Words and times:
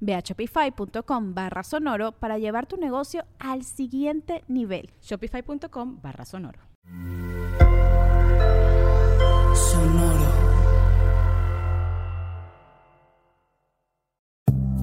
Ve 0.00 0.14
a 0.14 0.20
shopify.com 0.20 1.34
barra 1.34 1.62
sonoro 1.62 2.12
para 2.12 2.38
llevar 2.38 2.66
tu 2.66 2.76
negocio 2.76 3.24
al 3.38 3.64
siguiente 3.64 4.44
nivel. 4.48 4.90
Shopify.com 5.02 6.00
barra 6.02 6.24
sonoro. 6.24 6.60
Sonoro. 9.54 10.48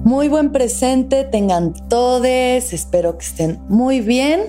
Muy 0.04 0.28
buen 0.28 0.52
presente, 0.52 1.24
tengan 1.24 1.74
todos, 1.88 2.24
espero 2.72 3.18
que 3.18 3.24
estén 3.24 3.60
muy 3.68 4.00
bien. 4.00 4.40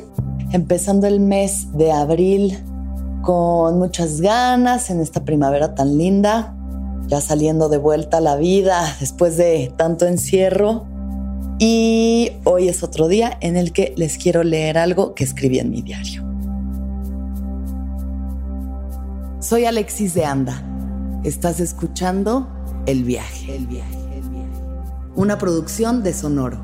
Empezando 0.52 1.08
el 1.08 1.20
mes 1.20 1.76
de 1.76 1.92
abril 1.92 2.58
con 3.24 3.80
muchas 3.80 4.22
ganas 4.22 4.90
en 4.90 5.02
esta 5.02 5.26
primavera 5.26 5.74
tan 5.74 5.98
linda 5.98 6.57
ya 7.08 7.22
saliendo 7.22 7.70
de 7.70 7.78
vuelta 7.78 8.18
a 8.18 8.22
la 8.22 8.36
vida 8.36 8.96
después 9.00 9.38
de 9.38 9.74
tanto 9.76 10.06
encierro. 10.06 10.86
Y 11.60 12.34
hoy 12.44 12.68
es 12.68 12.84
otro 12.84 13.08
día 13.08 13.38
en 13.42 13.58
el 13.58 13.72
que 13.72 13.94
les 13.98 14.18
quiero 14.18 14.44
leer 14.44 14.78
algo 14.78 15.16
que 15.16 15.24
escribí 15.24 15.60
en 15.60 15.72
mi 15.72 15.82
diario. 15.82 16.24
Soy 19.40 19.66
Alexis 19.66 20.14
de 20.14 20.26
Anda. 20.26 20.64
Estás 21.24 21.60
escuchando 21.60 22.48
El 22.86 23.04
viaje. 23.04 23.56
El 23.56 23.68
viaje, 23.68 23.98
el 24.14 24.30
viaje. 24.30 24.48
Una 25.16 25.38
producción 25.38 26.04
de 26.04 26.14
Sonoro. 26.14 26.60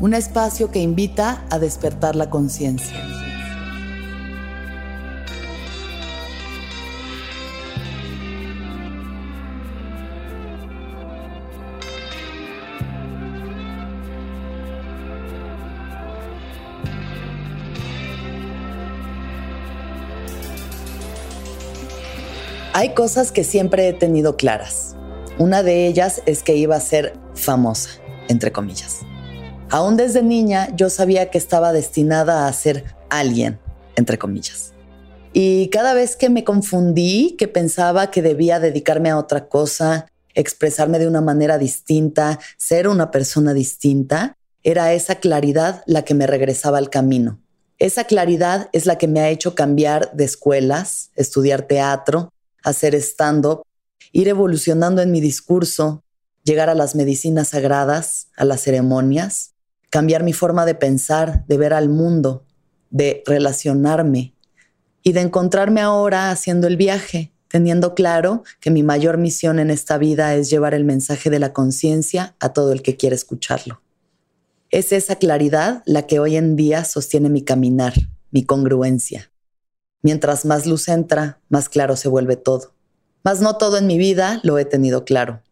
Un 0.00 0.14
espacio 0.14 0.70
que 0.70 0.80
invita 0.80 1.44
a 1.50 1.58
despertar 1.58 2.16
la 2.16 2.30
conciencia. 2.30 3.27
Hay 22.78 22.90
cosas 22.90 23.32
que 23.32 23.42
siempre 23.42 23.88
he 23.88 23.92
tenido 23.92 24.36
claras. 24.36 24.94
Una 25.36 25.64
de 25.64 25.88
ellas 25.88 26.22
es 26.26 26.44
que 26.44 26.54
iba 26.54 26.76
a 26.76 26.80
ser 26.80 27.14
famosa, 27.34 27.90
entre 28.28 28.52
comillas. 28.52 29.00
Aún 29.68 29.96
desde 29.96 30.22
niña 30.22 30.68
yo 30.76 30.88
sabía 30.88 31.28
que 31.28 31.38
estaba 31.38 31.72
destinada 31.72 32.46
a 32.46 32.52
ser 32.52 32.84
alguien, 33.10 33.58
entre 33.96 34.16
comillas. 34.16 34.74
Y 35.32 35.70
cada 35.70 35.92
vez 35.92 36.14
que 36.14 36.30
me 36.30 36.44
confundí, 36.44 37.34
que 37.36 37.48
pensaba 37.48 38.12
que 38.12 38.22
debía 38.22 38.60
dedicarme 38.60 39.10
a 39.10 39.18
otra 39.18 39.48
cosa, 39.48 40.06
expresarme 40.34 41.00
de 41.00 41.08
una 41.08 41.20
manera 41.20 41.58
distinta, 41.58 42.38
ser 42.58 42.86
una 42.86 43.10
persona 43.10 43.54
distinta, 43.54 44.36
era 44.62 44.92
esa 44.92 45.16
claridad 45.16 45.82
la 45.86 46.04
que 46.04 46.14
me 46.14 46.28
regresaba 46.28 46.78
al 46.78 46.90
camino. 46.90 47.40
Esa 47.80 48.04
claridad 48.04 48.68
es 48.72 48.86
la 48.86 48.98
que 48.98 49.08
me 49.08 49.18
ha 49.18 49.30
hecho 49.30 49.56
cambiar 49.56 50.12
de 50.12 50.22
escuelas, 50.22 51.10
estudiar 51.16 51.62
teatro, 51.62 52.30
hacer 52.62 52.94
stand-up, 52.96 53.62
ir 54.12 54.28
evolucionando 54.28 55.02
en 55.02 55.10
mi 55.10 55.20
discurso, 55.20 56.02
llegar 56.44 56.70
a 56.70 56.74
las 56.74 56.94
medicinas 56.94 57.48
sagradas, 57.48 58.28
a 58.36 58.44
las 58.44 58.62
ceremonias, 58.62 59.54
cambiar 59.90 60.22
mi 60.22 60.32
forma 60.32 60.66
de 60.66 60.74
pensar, 60.74 61.44
de 61.46 61.56
ver 61.56 61.72
al 61.72 61.88
mundo, 61.88 62.44
de 62.90 63.22
relacionarme 63.26 64.34
y 65.02 65.12
de 65.12 65.20
encontrarme 65.20 65.80
ahora 65.80 66.30
haciendo 66.30 66.66
el 66.66 66.76
viaje, 66.76 67.32
teniendo 67.48 67.94
claro 67.94 68.42
que 68.60 68.70
mi 68.70 68.82
mayor 68.82 69.18
misión 69.18 69.58
en 69.58 69.70
esta 69.70 69.98
vida 69.98 70.34
es 70.34 70.50
llevar 70.50 70.74
el 70.74 70.84
mensaje 70.84 71.30
de 71.30 71.38
la 71.38 71.52
conciencia 71.52 72.34
a 72.40 72.52
todo 72.52 72.72
el 72.72 72.82
que 72.82 72.96
quiere 72.96 73.16
escucharlo. 73.16 73.80
Es 74.70 74.92
esa 74.92 75.16
claridad 75.16 75.82
la 75.86 76.06
que 76.06 76.20
hoy 76.20 76.36
en 76.36 76.56
día 76.56 76.84
sostiene 76.84 77.30
mi 77.30 77.42
caminar, 77.42 77.94
mi 78.30 78.44
congruencia. 78.44 79.30
Mientras 80.02 80.44
más 80.44 80.66
luz 80.66 80.88
entra, 80.88 81.40
más 81.48 81.68
claro 81.68 81.96
se 81.96 82.08
vuelve 82.08 82.36
todo. 82.36 82.74
Mas 83.24 83.40
no 83.40 83.56
todo 83.56 83.78
en 83.78 83.86
mi 83.86 83.98
vida 83.98 84.40
lo 84.42 84.58
he 84.58 84.64
tenido 84.64 85.04
claro. 85.04 85.42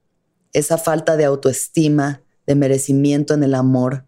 Esa 0.52 0.78
falta 0.78 1.16
de 1.16 1.24
autoestima, 1.24 2.22
de 2.46 2.54
merecimiento 2.54 3.34
en 3.34 3.42
el 3.42 3.54
amor, 3.54 4.04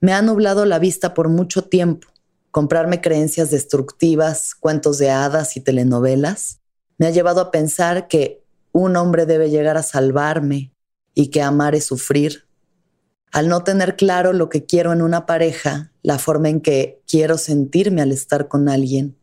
me 0.00 0.12
ha 0.12 0.22
nublado 0.22 0.64
la 0.64 0.78
vista 0.78 1.14
por 1.14 1.28
mucho 1.28 1.64
tiempo. 1.64 2.08
Comprarme 2.50 3.00
creencias 3.00 3.50
destructivas, 3.50 4.54
cuentos 4.54 4.98
de 4.98 5.10
hadas 5.10 5.56
y 5.56 5.60
telenovelas, 5.60 6.60
me 6.98 7.06
ha 7.06 7.10
llevado 7.10 7.40
a 7.40 7.50
pensar 7.50 8.08
que 8.08 8.42
un 8.72 8.96
hombre 8.96 9.26
debe 9.26 9.50
llegar 9.50 9.76
a 9.76 9.82
salvarme 9.82 10.72
y 11.14 11.28
que 11.28 11.42
amar 11.42 11.74
es 11.74 11.84
sufrir. 11.84 12.48
Al 13.30 13.48
no 13.48 13.64
tener 13.64 13.96
claro 13.96 14.32
lo 14.32 14.48
que 14.48 14.64
quiero 14.64 14.92
en 14.92 15.02
una 15.02 15.24
pareja, 15.24 15.92
la 16.02 16.18
forma 16.18 16.48
en 16.48 16.60
que 16.60 17.02
quiero 17.06 17.38
sentirme 17.38 18.02
al 18.02 18.12
estar 18.12 18.48
con 18.48 18.68
alguien, 18.68 19.16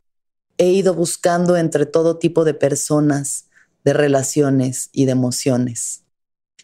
he 0.59 0.67
ido 0.67 0.93
buscando 0.93 1.55
entre 1.55 1.85
todo 1.85 2.17
tipo 2.17 2.43
de 2.43 2.53
personas, 2.53 3.45
de 3.85 3.93
relaciones 3.93 4.89
y 4.91 5.05
de 5.05 5.13
emociones, 5.13 6.03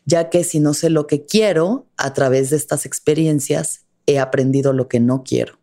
ya 0.06 0.30
que 0.30 0.44
si 0.44 0.60
no 0.60 0.74
sé 0.74 0.90
lo 0.90 1.08
que 1.08 1.26
quiero, 1.26 1.88
a 1.96 2.14
través 2.14 2.50
de 2.50 2.58
estas 2.58 2.86
experiencias 2.86 3.86
he 4.06 4.20
aprendido 4.20 4.74
lo 4.74 4.90
que 4.90 5.00
no 5.00 5.24
quiero. 5.24 5.60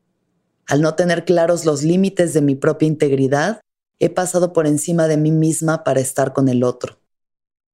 Al 0.67 0.81
no 0.81 0.95
tener 0.95 1.27
claros 1.27 1.67
los 1.67 1.83
límites 1.83 2.33
de 2.33 2.41
mi 2.41 2.55
propia 2.55 2.89
integridad, 2.89 3.61
he 3.99 4.09
pasado 4.09 4.55
por 4.55 4.67
encima 4.67 5.09
de 5.09 5.19
mí 5.19 5.31
misma 5.31 5.85
para 5.85 6.01
estar 6.01 6.33
con 6.33 6.49
el 6.49 6.65
otro. 6.65 6.99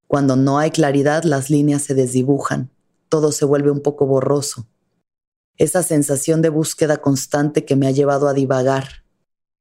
Cuando 0.09 0.35
no 0.35 0.59
hay 0.59 0.73
claridad, 0.73 1.23
las 1.23 1.51
líneas 1.51 1.83
se 1.83 1.95
desdibujan, 1.95 2.71
todo 3.09 3.31
se 3.31 3.45
vuelve 3.45 3.71
un 3.71 3.81
poco 3.81 4.07
borroso. 4.07 4.67
Esa 5.57 5.85
sensación 5.85 6.43
de 6.43 6.49
búsqueda 6.49 6.97
constante 6.97 7.65
que 7.65 7.77
me 7.77 7.87
ha 7.87 7.93
llevado 7.93 8.27
a 8.27 8.35
divagar, 8.35 9.05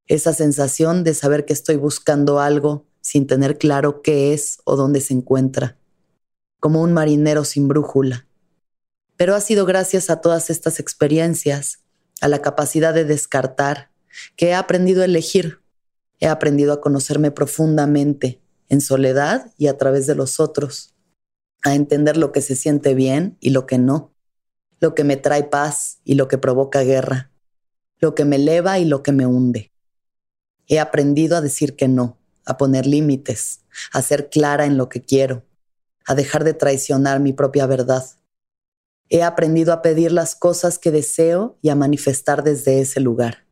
esa 0.07 0.33
sensación 0.33 1.03
de 1.03 1.13
saber 1.13 1.45
que 1.45 1.53
estoy 1.53 1.75
buscando 1.75 2.39
algo 2.39 2.85
sin 3.01 3.27
tener 3.27 3.57
claro 3.57 4.01
qué 4.01 4.33
es 4.33 4.59
o 4.65 4.75
dónde 4.75 5.01
se 5.01 5.13
encuentra, 5.13 5.77
como 6.59 6.81
un 6.81 6.93
marinero 6.93 7.43
sin 7.45 7.67
brújula. 7.67 8.27
Pero 9.15 9.35
ha 9.35 9.41
sido 9.41 9.65
gracias 9.65 10.09
a 10.09 10.21
todas 10.21 10.49
estas 10.49 10.79
experiencias, 10.79 11.83
a 12.21 12.27
la 12.27 12.41
capacidad 12.41 12.93
de 12.93 13.05
descartar, 13.05 13.91
que 14.35 14.47
he 14.47 14.53
aprendido 14.53 15.01
a 15.01 15.05
elegir, 15.05 15.61
he 16.19 16.27
aprendido 16.27 16.73
a 16.73 16.81
conocerme 16.81 17.31
profundamente, 17.31 18.41
en 18.69 18.81
soledad 18.81 19.53
y 19.57 19.67
a 19.67 19.77
través 19.77 20.07
de 20.07 20.15
los 20.15 20.39
otros, 20.39 20.93
a 21.63 21.75
entender 21.75 22.17
lo 22.17 22.31
que 22.31 22.41
se 22.41 22.55
siente 22.55 22.93
bien 22.95 23.37
y 23.39 23.51
lo 23.51 23.65
que 23.65 23.77
no, 23.77 24.13
lo 24.79 24.93
que 24.93 25.03
me 25.03 25.17
trae 25.17 25.43
paz 25.43 25.99
y 26.03 26.15
lo 26.15 26.27
que 26.27 26.37
provoca 26.37 26.83
guerra, 26.83 27.31
lo 27.99 28.13
que 28.15 28.25
me 28.25 28.35
eleva 28.35 28.79
y 28.79 28.85
lo 28.85 29.03
que 29.03 29.11
me 29.11 29.25
hunde. 29.25 29.71
He 30.67 30.79
aprendido 30.79 31.37
a 31.37 31.41
decir 31.41 31.75
que 31.75 31.87
no, 31.87 32.17
a 32.45 32.57
poner 32.57 32.85
límites, 32.85 33.61
a 33.93 34.01
ser 34.01 34.29
clara 34.29 34.65
en 34.65 34.77
lo 34.77 34.89
que 34.89 35.03
quiero, 35.03 35.43
a 36.05 36.15
dejar 36.15 36.43
de 36.43 36.53
traicionar 36.53 37.19
mi 37.19 37.33
propia 37.33 37.65
verdad. 37.67 38.05
He 39.09 39.23
aprendido 39.23 39.71
a 39.71 39.81
pedir 39.81 40.11
las 40.11 40.35
cosas 40.35 40.77
que 40.79 40.91
deseo 40.91 41.57
y 41.61 41.69
a 41.69 41.75
manifestar 41.75 42.43
desde 42.43 42.81
ese 42.81 42.99
lugar. 42.99 43.45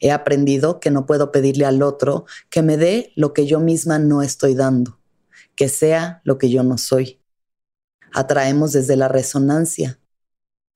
He 0.00 0.12
aprendido 0.12 0.78
que 0.78 0.90
no 0.90 1.06
puedo 1.06 1.32
pedirle 1.32 1.64
al 1.64 1.82
otro 1.82 2.26
que 2.50 2.62
me 2.62 2.76
dé 2.76 3.12
lo 3.16 3.32
que 3.32 3.46
yo 3.46 3.58
misma 3.58 3.98
no 3.98 4.22
estoy 4.22 4.54
dando, 4.54 5.00
que 5.56 5.68
sea 5.68 6.20
lo 6.24 6.38
que 6.38 6.50
yo 6.50 6.62
no 6.62 6.78
soy. 6.78 7.20
Atraemos 8.12 8.72
desde 8.72 8.96
la 8.96 9.08
resonancia. 9.08 9.98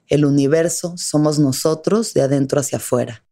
El 0.09 0.25
universo 0.25 0.97
somos 0.97 1.39
nosotros 1.39 2.15
de 2.15 2.23
adentro 2.23 2.61
hacia 2.61 2.79
afuera. 2.79 3.25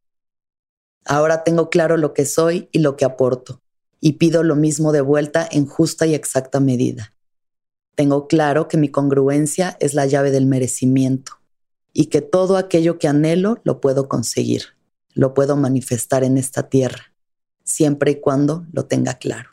Ahora 1.05 1.45
tengo 1.45 1.71
claro 1.71 1.97
lo 1.97 2.15
que 2.15 2.27
soy 2.27 2.69
y 2.73 2.81
lo 2.81 2.97
que 2.97 3.05
aporto, 3.05 3.63
y 4.01 4.15
pido 4.15 4.43
lo 4.43 4.57
mismo 4.57 4.93
de 4.93 5.01
vuelta 5.01 5.49
en 5.51 5.67
justa 5.67 6.07
y 6.07 6.15
exacta 6.15 6.61
medida. 6.61 7.15
Tengo 7.95 8.29
claro 8.29 8.69
que 8.69 8.77
mi 8.77 8.89
congruencia 8.89 9.77
es 9.81 9.95
la 9.95 10.07
llave 10.07 10.31
del 10.31 10.47
merecimiento 10.47 11.33
y 11.93 12.07
que 12.07 12.21
todo 12.21 12.57
aquello 12.57 12.99
que 12.99 13.09
anhelo 13.09 13.61
lo 13.65 13.81
puedo 13.81 14.09
conseguir, 14.09 14.77
lo 15.15 15.35
puedo 15.35 15.57
manifestar 15.57 16.25
en 16.25 16.39
esta 16.39 16.69
tierra, 16.69 17.13
siempre 17.65 18.13
y 18.13 18.21
cuando 18.21 18.67
lo 18.73 18.87
tenga 18.87 19.15
claro. 19.15 19.51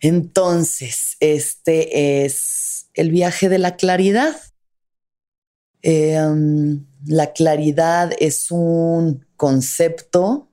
Entonces, 0.00 1.16
este 1.20 2.24
es 2.24 2.88
el 2.94 3.10
viaje 3.10 3.48
de 3.48 3.58
la 3.58 3.76
claridad. 3.76 4.36
Um, 5.84 6.86
la 7.06 7.32
claridad 7.32 8.12
es 8.18 8.50
un 8.50 9.24
concepto 9.36 10.48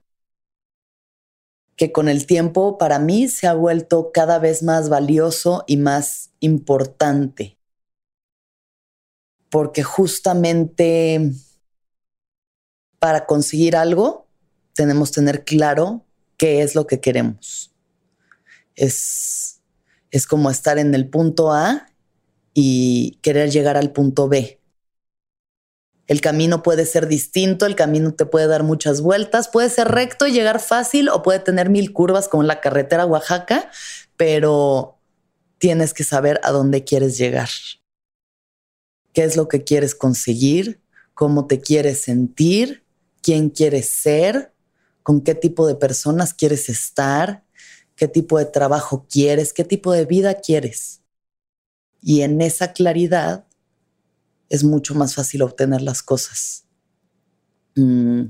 que 1.76 1.92
con 1.92 2.08
el 2.08 2.26
tiempo 2.26 2.78
para 2.78 2.98
mí 2.98 3.28
se 3.28 3.46
ha 3.46 3.54
vuelto 3.54 4.10
cada 4.12 4.38
vez 4.38 4.62
más 4.62 4.88
valioso 4.88 5.64
y 5.66 5.76
más 5.76 6.30
importante. 6.40 7.58
Porque 9.50 9.82
justamente 9.82 11.32
para 12.98 13.26
conseguir 13.26 13.76
algo 13.76 14.26
tenemos 14.74 15.10
que 15.10 15.16
tener 15.16 15.44
claro 15.44 16.04
qué 16.36 16.62
es 16.62 16.74
lo 16.74 16.86
que 16.86 17.00
queremos. 17.00 17.74
Es, 18.74 19.60
es 20.10 20.26
como 20.26 20.50
estar 20.50 20.78
en 20.78 20.94
el 20.94 21.08
punto 21.08 21.52
A 21.52 21.88
y 22.54 23.18
querer 23.22 23.50
llegar 23.50 23.76
al 23.76 23.92
punto 23.92 24.28
B. 24.28 24.55
El 26.06 26.20
camino 26.20 26.62
puede 26.62 26.86
ser 26.86 27.08
distinto, 27.08 27.66
el 27.66 27.74
camino 27.74 28.14
te 28.14 28.26
puede 28.26 28.46
dar 28.46 28.62
muchas 28.62 29.00
vueltas, 29.00 29.48
puede 29.48 29.70
ser 29.70 29.88
recto 29.88 30.26
y 30.26 30.32
llegar 30.32 30.60
fácil 30.60 31.08
o 31.08 31.22
puede 31.22 31.40
tener 31.40 31.68
mil 31.68 31.92
curvas 31.92 32.28
como 32.28 32.44
la 32.44 32.60
carretera 32.60 33.06
Oaxaca, 33.06 33.70
pero 34.16 34.98
tienes 35.58 35.94
que 35.94 36.04
saber 36.04 36.40
a 36.44 36.52
dónde 36.52 36.84
quieres 36.84 37.18
llegar. 37.18 37.48
¿Qué 39.12 39.24
es 39.24 39.36
lo 39.36 39.48
que 39.48 39.64
quieres 39.64 39.94
conseguir? 39.94 40.80
¿Cómo 41.14 41.46
te 41.46 41.60
quieres 41.60 42.02
sentir? 42.02 42.84
¿Quién 43.22 43.50
quieres 43.50 43.88
ser? 43.88 44.52
¿Con 45.02 45.22
qué 45.22 45.34
tipo 45.34 45.66
de 45.66 45.74
personas 45.74 46.34
quieres 46.34 46.68
estar? 46.68 47.42
¿Qué 47.96 48.06
tipo 48.06 48.38
de 48.38 48.44
trabajo 48.44 49.06
quieres? 49.10 49.52
¿Qué 49.52 49.64
tipo 49.64 49.92
de 49.92 50.04
vida 50.04 50.34
quieres? 50.34 51.00
Y 52.00 52.22
en 52.22 52.40
esa 52.42 52.72
claridad 52.72 53.45
es 54.48 54.64
mucho 54.64 54.94
más 54.94 55.14
fácil 55.14 55.42
obtener 55.42 55.82
las 55.82 56.02
cosas. 56.02 56.64
Mm, 57.74 58.22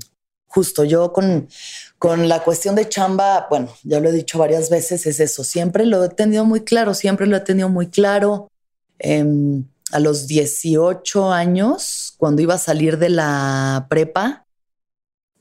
justo 0.47 0.83
yo 0.83 1.13
con, 1.13 1.47
con 1.99 2.27
la 2.27 2.43
cuestión 2.43 2.75
de 2.75 2.89
chamba, 2.89 3.47
bueno, 3.49 3.69
ya 3.83 3.99
lo 3.99 4.09
he 4.09 4.11
dicho 4.11 4.39
varias 4.39 4.69
veces, 4.69 5.05
es 5.05 5.19
eso, 5.19 5.43
siempre 5.43 5.85
lo 5.85 6.03
he 6.03 6.09
tenido 6.09 6.45
muy 6.45 6.61
claro, 6.61 6.93
siempre 6.93 7.27
lo 7.27 7.37
he 7.37 7.41
tenido 7.41 7.69
muy 7.69 7.87
claro. 7.87 8.49
Em, 8.99 9.65
a 9.91 9.99
los 9.99 10.27
18 10.27 11.31
años, 11.31 12.13
cuando 12.17 12.41
iba 12.41 12.55
a 12.55 12.57
salir 12.57 12.97
de 12.97 13.09
la 13.09 13.87
prepa, 13.89 14.45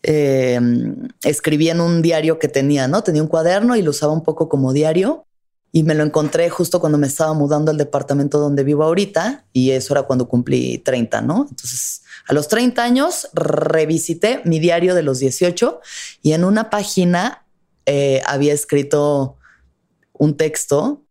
em, 0.03 1.09
escribí 1.25 1.69
en 1.69 1.81
un 1.81 2.03
diario 2.03 2.39
que 2.39 2.49
tenía, 2.49 2.87
¿no? 2.87 3.03
Tenía 3.03 3.23
un 3.23 3.29
cuaderno 3.29 3.75
y 3.77 3.83
lo 3.83 3.91
usaba 3.91 4.13
un 4.13 4.23
poco 4.23 4.49
como 4.49 4.73
diario 4.73 5.26
y 5.77 5.83
me 5.83 5.95
lo 5.95 6.05
encontré 6.05 6.49
justo 6.49 6.81
cuando 6.81 6.97
me 6.97 7.07
estaba 7.07 7.35
mudando 7.35 7.71
al 7.71 7.77
departamento 7.77 8.39
donde 8.39 8.65
vivo 8.65 8.83
ahorita 8.83 9.45
y 9.53 9.73
eso 9.73 9.93
era 9.93 10.05
cuando 10.05 10.27
cumplí 10.27 10.79
30, 10.79 11.21
¿no? 11.21 11.47
Entonces, 11.51 12.01
a 12.27 12.33
los 12.33 12.49
30 12.49 12.83
años 12.83 13.29
revisité 13.35 14.41
mi 14.47 14.59
diario 14.59 14.95
de 14.95 15.03
los 15.03 15.19
18 15.19 15.81
y 16.23 16.33
en 16.33 16.45
una 16.45 16.71
página 16.71 17.45
eh, 17.85 18.23
había 18.25 18.55
escrito 18.55 19.37
un 20.15 20.39
texto 20.39 21.05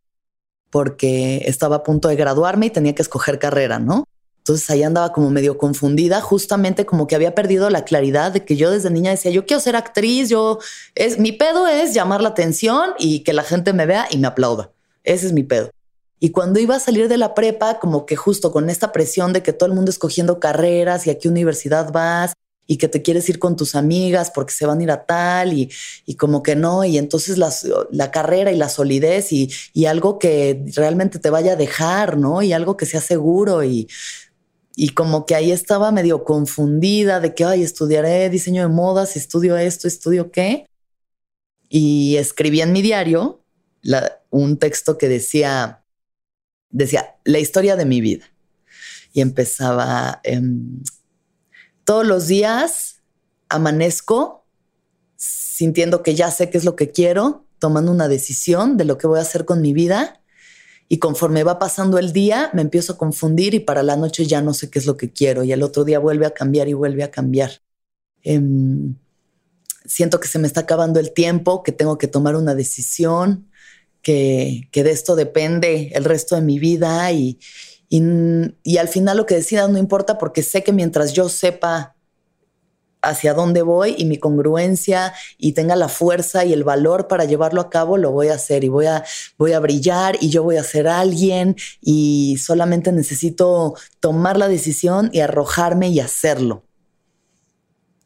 porque 0.72 1.44
estaba 1.46 1.76
a 1.76 1.84
punto 1.84 2.08
de 2.08 2.16
graduarme 2.16 2.66
y 2.66 2.70
tenía 2.72 2.96
que 2.96 3.04
escoger 3.04 3.38
carrera, 3.38 3.78
¿no? 3.78 4.06
Entonces 4.46 4.70
ahí 4.70 4.84
andaba 4.84 5.12
como 5.12 5.32
medio 5.32 5.58
confundida, 5.58 6.22
justamente 6.22 6.86
como 6.86 7.08
que 7.08 7.16
había 7.16 7.34
perdido 7.34 7.72
la 7.72 7.84
claridad 7.84 8.32
de 8.32 8.46
que 8.46 8.56
yo 8.56 8.70
desde 8.70 8.92
niña 8.92 9.10
decía, 9.10 9.32
yo 9.32 9.48
quiero 9.48 9.60
ser 9.60 9.76
actriz, 9.76 10.30
yo 10.30 10.60
es 10.94 11.18
mi 11.18 11.32
pedo 11.32 11.66
es 11.66 11.96
llamar 11.96 12.22
la 12.22 12.30
atención 12.30 12.92
y 13.00 13.22
que 13.22 13.34
la 13.34 13.42
gente 13.42 13.74
me 13.74 13.88
vea 13.88 14.06
y 14.12 14.20
me 14.20 14.28
aplauda. 14.28 14.70
Ese 15.04 15.26
es 15.26 15.34
mi 15.34 15.42
pedo. 15.42 15.72
Y 16.20 16.30
cuando 16.30 16.60
iba 16.60 16.76
a 16.76 16.80
salir 16.80 17.08
de 17.08 17.18
la 17.18 17.34
prepa, 17.34 17.80
como 17.80 18.06
que 18.06 18.16
justo 18.16 18.52
con 18.52 18.70
esta 18.70 18.92
presión 18.92 19.34
de 19.34 19.42
que 19.42 19.52
todo 19.52 19.68
el 19.68 19.74
mundo 19.74 19.90
escogiendo 19.90 20.40
carreras 20.40 21.08
y 21.08 21.10
a 21.10 21.18
qué 21.18 21.28
universidad 21.28 21.92
vas 21.92 22.34
y 22.68 22.78
que 22.78 22.88
te 22.88 23.02
quieres 23.02 23.28
ir 23.30 23.40
con 23.40 23.56
tus 23.56 23.74
amigas 23.74 24.30
porque 24.30 24.54
se 24.54 24.68
van 24.68 24.80
a 24.80 24.84
ir 24.84 24.92
a 24.92 25.08
tal 25.08 25.54
y, 25.54 25.72
y 26.06 26.18
como 26.18 26.44
que 26.44 26.56
no, 26.56 26.86
y 26.86 27.00
entonces 27.00 27.40
la 27.40 28.12
carrera 28.12 28.52
y 28.52 28.58
la 28.58 28.70
solidez 28.70 29.32
y, 29.32 29.52
y 29.74 29.86
algo 29.86 30.20
que 30.20 30.64
realmente 30.76 31.18
te 31.18 31.32
vaya 31.32 31.54
a 31.54 31.56
dejar, 31.56 32.20
¿no? 32.20 32.44
Y 32.44 32.54
algo 32.54 32.78
que 32.78 32.86
sea 32.86 33.02
seguro 33.02 33.64
y 33.64 33.88
y 34.76 34.90
como 34.90 35.26
que 35.26 35.36
ahí 35.36 35.52
estaba 35.52 35.92
medio 35.92 36.26
confundida 36.26 37.22
de 37.22 37.34
que, 37.34 37.46
ay, 37.46 37.64
estudiaré 37.64 38.30
diseño 38.30 38.64
de 38.64 38.68
modas, 38.68 39.16
estudio 39.16 39.56
esto, 39.56 39.88
estudio 39.88 40.32
qué. 40.32 40.68
Y 41.70 42.18
escribí 42.18 42.62
en 42.62 42.74
mi 42.74 42.82
diario 42.82 43.42
un 44.30 44.58
texto 44.58 44.98
que 44.98 45.08
decía, 45.08 45.86
decía, 46.70 47.16
la 47.24 47.40
historia 47.40 47.78
de 47.78 47.86
mi 47.86 48.02
vida. 48.02 48.26
Y 49.14 49.22
empezaba, 49.22 50.20
em, 50.24 50.84
todos 51.86 52.06
los 52.06 52.28
días 52.28 53.02
amanezco 53.48 54.46
sintiendo 55.16 56.04
que 56.04 56.16
ya 56.16 56.32
sé 56.32 56.50
qué 56.50 56.58
es 56.58 56.66
lo 56.66 56.76
que 56.76 56.92
quiero, 56.92 57.46
tomando 57.60 57.92
una 57.92 58.10
decisión 58.10 58.76
de 58.76 58.84
lo 58.84 58.98
que 58.98 59.08
voy 59.08 59.20
a 59.20 59.22
hacer 59.22 59.46
con 59.46 59.62
mi 59.62 59.72
vida 59.72 60.22
y 60.88 61.00
conforme 61.00 61.44
va 61.44 61.58
pasando 61.58 61.98
el 61.98 62.14
día, 62.14 62.52
me 62.54 62.62
empiezo 62.62 62.94
a 62.94 62.98
confundir 62.98 63.54
y 63.54 63.60
para 63.60 63.84
la 63.84 63.96
noche 63.96 64.26
ya 64.26 64.42
no 64.42 64.54
sé 64.54 64.70
qué 64.70 64.80
es 64.80 64.86
lo 64.86 64.98
que 64.98 65.12
quiero 65.12 65.44
y 65.44 65.52
el 65.52 65.64
otro 65.64 65.84
día 65.84 66.00
vuelve 66.00 66.26
a 66.26 66.34
cambiar 66.34 66.68
y 66.68 66.74
vuelve 66.74 67.04
a 67.04 67.12
cambiar. 67.12 67.62
Em, 68.24 68.96
siento 69.86 70.20
que 70.20 70.28
se 70.28 70.40
me 70.40 70.48
está 70.48 70.62
acabando 70.62 71.00
el 71.00 71.14
tiempo, 71.14 71.64
que 71.64 71.72
tengo 71.72 71.98
que 71.98 72.08
tomar 72.08 72.36
una 72.36 72.56
decisión, 72.56 73.50
que, 74.02 74.68
que 74.72 74.84
de 74.84 74.92
esto 74.92 75.16
depende 75.16 75.92
el 75.94 76.06
resto 76.06 76.36
de 76.36 76.42
mi 76.42 76.60
vida 76.60 77.12
y, 77.12 77.40
y, 77.90 78.02
y 78.64 78.78
al 78.78 78.88
final 78.88 79.18
lo 79.18 79.26
que 79.26 79.36
decida 79.36 79.68
no 79.68 79.80
importa 79.80 80.18
porque 80.20 80.44
sé 80.44 80.64
que 80.64 80.72
mientras 80.72 81.14
yo 81.14 81.30
sepa 81.30 81.95
hacia 83.10 83.34
dónde 83.34 83.62
voy 83.62 83.96
y 83.98 84.06
mi 84.06 84.18
congruencia 84.18 85.14
y 85.38 85.54
tenga 85.54 85.76
la 85.76 85.90
fuerza 85.90 86.46
y 86.46 86.54
el 86.54 86.64
valor 86.64 87.08
para 87.08 87.26
llevarlo 87.26 87.62
a 87.62 87.70
cabo, 87.70 87.98
lo 87.98 88.12
voy 88.12 88.28
a 88.30 88.36
hacer 88.36 88.64
y 88.64 88.70
voy 88.70 88.88
a, 88.88 89.04
voy 89.38 89.54
a 89.54 89.60
brillar 89.60 90.18
y 90.22 90.30
yo 90.30 90.44
voy 90.44 90.58
a 90.58 90.64
ser 90.64 90.88
alguien 90.88 91.56
y 91.82 92.38
solamente 92.38 92.92
necesito 92.92 93.76
tomar 94.00 94.38
la 94.38 94.48
decisión 94.48 95.10
y 95.14 95.20
arrojarme 95.20 95.90
y 95.90 96.00
hacerlo. 96.00 96.66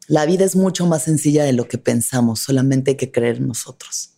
La 0.06 0.26
vida 0.26 0.44
es 0.44 0.56
mucho 0.56 0.86
más 0.86 1.04
sencilla 1.04 1.44
de 1.44 1.52
lo 1.52 1.68
que 1.68 1.78
pensamos, 1.78 2.40
solamente 2.40 2.92
hay 2.92 2.96
que 2.96 3.12
creer 3.12 3.36
en 3.36 3.48
nosotros. 3.48 4.14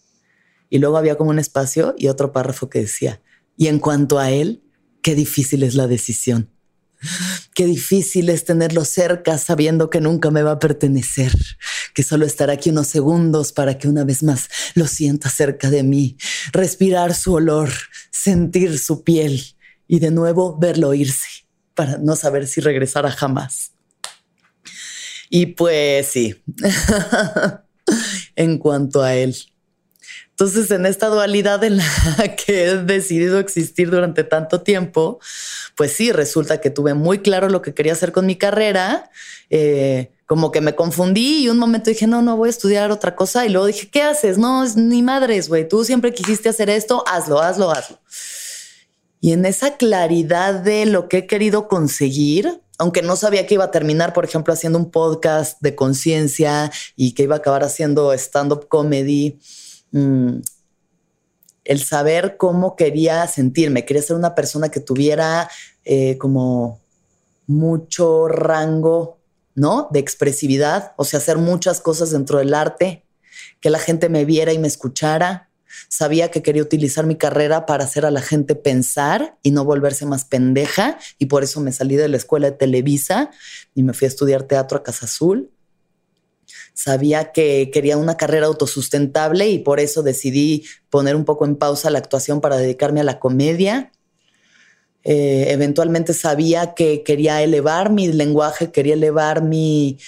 Y 0.71 0.79
luego 0.79 0.97
había 0.97 1.17
como 1.17 1.31
un 1.31 1.39
espacio 1.39 1.95
y 1.99 2.09
otro 2.09 2.33
párrafo 2.33 2.71
que 2.71 2.81
decía, 2.81 3.21
y 3.59 3.67
en 3.67 3.79
cuanto 3.79 4.19
a 4.19 4.31
él, 4.31 4.63
qué 5.03 5.15
difícil 5.15 5.63
es 5.63 5.75
la 5.75 5.87
decisión. 5.87 6.49
Qué 7.55 7.67
difícil 7.67 8.29
es 8.29 8.45
tenerlo 8.45 8.85
cerca 8.85 9.39
sabiendo 9.39 9.91
que 9.91 10.01
nunca 10.01 10.31
me 10.31 10.43
va 10.43 10.53
a 10.53 10.59
pertenecer, 10.59 11.33
que 11.95 12.03
solo 12.03 12.25
estará 12.27 12.55
aquí 12.55 12.71
unos 12.71 12.89
segundos 12.89 13.53
para 13.53 13.79
que 13.79 13.89
una 13.89 14.05
vez 14.05 14.23
más 14.23 14.49
lo 14.75 14.87
sienta 14.87 15.29
cerca 15.29 15.71
de 15.71 15.83
mí, 15.83 16.17
respirar 16.53 17.15
su 17.15 17.35
olor, 17.35 17.71
sentir 18.11 18.79
su 18.79 19.03
piel 19.05 19.43
y 19.89 19.99
de 19.99 20.11
nuevo 20.11 20.57
verlo 20.59 20.95
irse 20.95 21.47
para 21.75 21.99
no 21.99 22.17
saber 22.17 22.47
si 22.47 22.61
regresará 22.61 23.11
jamás. 23.11 23.73
Y 25.29 25.47
pues 25.47 26.09
sí, 26.09 26.35
en 28.37 28.59
cuanto 28.59 29.03
a 29.03 29.15
él. 29.15 29.37
Entonces, 30.33 30.71
en 30.71 30.87
esta 30.87 31.07
dualidad 31.07 31.63
en 31.63 31.77
la 31.77 32.37
que 32.47 32.65
he 32.65 32.77
decidido 32.77 33.39
existir 33.39 33.91
durante 33.91 34.25
tanto 34.25 34.63
tiempo, 34.63 35.21
pues 35.77 35.93
sí, 35.93 36.11
resulta 36.11 36.61
que 36.61 36.71
tuve 36.71 36.95
muy 36.95 37.21
claro 37.21 37.49
lo 37.49 37.63
que 37.63 37.75
quería 37.75 37.93
hacer 37.93 38.13
con 38.13 38.27
mi 38.27 38.37
carrera. 38.37 39.11
Eh, 39.51 40.11
como 40.27 40.51
que 40.51 40.63
me 40.63 40.75
confundí 40.75 41.45
y 41.45 41.49
un 41.51 41.59
momento 41.59 41.91
dije, 41.91 42.07
no, 42.07 42.23
no 42.23 42.39
voy 42.39 42.49
a 42.49 42.51
estudiar 42.51 42.91
otra 42.91 43.15
cosa. 43.15 43.45
Y 43.45 43.51
luego 43.51 43.67
dije, 43.67 43.91
¿qué 43.91 44.01
haces? 44.01 44.39
No, 44.39 44.65
es 44.65 44.77
ni 44.77 45.03
madres, 45.03 45.49
güey. 45.49 45.69
Tú 45.69 45.85
siempre 45.85 46.15
quisiste 46.15 46.49
hacer 46.49 46.71
esto, 46.71 47.05
hazlo, 47.07 47.39
hazlo, 47.39 47.71
hazlo. 47.71 47.99
Y 49.21 49.33
en 49.33 49.45
esa 49.45 49.77
claridad 49.77 50.55
de 50.55 50.87
lo 50.87 51.09
que 51.09 51.19
he 51.19 51.27
querido 51.27 51.69
conseguir, 51.69 52.63
aunque 52.79 53.03
no 53.03 53.15
sabía 53.15 53.47
que 53.47 53.55
iba 53.55 53.65
a 53.65 53.71
terminar, 53.71 54.15
por 54.15 54.25
ejemplo, 54.25 54.55
haciendo 54.55 54.79
un 54.79 54.91
podcast 54.91 55.61
de 55.61 55.75
conciencia 55.75 56.73
y 56.97 57.13
que 57.13 57.25
iba 57.25 57.37
a 57.37 57.39
acabar 57.39 57.63
haciendo 57.63 58.13
stand-up 58.15 58.69
comedy, 58.69 59.39
mm, 59.93 60.41
el 61.65 61.83
saber 61.83 62.37
cómo 62.37 62.77
quería 62.77 63.27
sentirme. 63.29 63.85
Quería 63.85 64.03
ser 64.03 64.17
una 64.17 64.35
persona 64.35 64.69
que 64.69 64.81
tuviera 64.81 65.49
eh, 65.85 66.19
como 66.19 66.81
mucho 67.47 68.29
rango 68.29 69.23
¿no? 69.55 69.89
De 69.91 70.01
expresividad, 70.01 70.93
o 70.97 71.05
sea, 71.05 71.19
hacer 71.19 71.39
muchas 71.39 71.81
cosas 71.81 72.11
dentro 72.11 72.39
del 72.39 72.55
arte, 72.55 73.05
que 73.61 73.71
la 73.71 73.79
gente 73.79 74.09
me 74.09 74.25
viera 74.25 74.53
y 74.53 74.59
me 74.59 74.69
escuchara. 74.69 75.51
Sabía 75.89 76.31
que 76.31 76.43
quería 76.43 76.63
utilizar 76.63 77.07
mi 77.07 77.17
carrera 77.17 77.65
para 77.67 77.85
hacer 77.85 78.05
a 78.05 78.11
la 78.11 78.21
gente 78.21 78.55
pensar 78.55 79.39
y 79.43 79.51
no 79.51 79.65
volverse 79.65 80.07
más 80.07 80.25
pendeja, 80.25 80.99
y 81.19 81.27
por 81.27 81.43
eso 81.43 81.61
me 81.61 81.73
salí 81.73 81.97
de 81.97 82.09
la 82.09 82.17
escuela 82.17 82.51
de 82.51 82.57
Televisa 82.57 83.31
y 83.75 83.83
me 83.83 83.93
fui 83.93 84.07
a 84.07 84.09
estudiar 84.09 84.45
teatro 84.45 84.79
a 84.79 84.83
Casa 84.83 85.07
Azul. 85.07 85.51
Sabía 86.75 87.33
que 87.33 87.71
quería 87.73 87.97
una 87.97 88.17
carrera 88.17 88.47
autosustentable 88.47 89.49
y 89.49 89.59
por 89.59 89.81
eso 89.81 90.03
decidí 90.03 90.65
poner 90.91 91.17
un 91.17 91.25
poco 91.25 91.45
en 91.45 91.57
pausa 91.57 91.91
la 91.91 91.99
actuación 91.99 92.41
para 92.41 92.57
dedicarme 92.57 93.01
a 93.01 93.05
la 93.05 93.19
comedia. 93.19 93.93
Eh, 95.05 95.47
eventualmente 95.49 96.15
sabía 96.15 96.75
que 96.75 97.03
quería 97.03 97.43
elevar 97.43 97.91
mi 97.91 98.13
lenguaje, 98.13 98.71
quería 98.71 98.95
elevar 98.95 99.43
mi, 99.43 99.99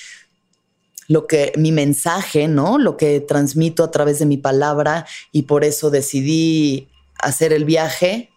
lo 1.09 1.27
que, 1.27 1.53
mi 1.57 1.73
mensaje, 1.73 2.49
¿no? 2.49 2.79
Lo 2.79 2.97
que 2.97 3.21
transmito 3.21 3.85
a 3.85 3.91
través 3.91 4.19
de 4.19 4.27
mi 4.27 4.37
palabra 4.37 5.07
y 5.33 5.43
por 5.43 5.65
eso 5.65 5.91
decidí 5.91 6.89
hacer 7.19 7.53
el 7.53 7.65
viaje 7.65 8.31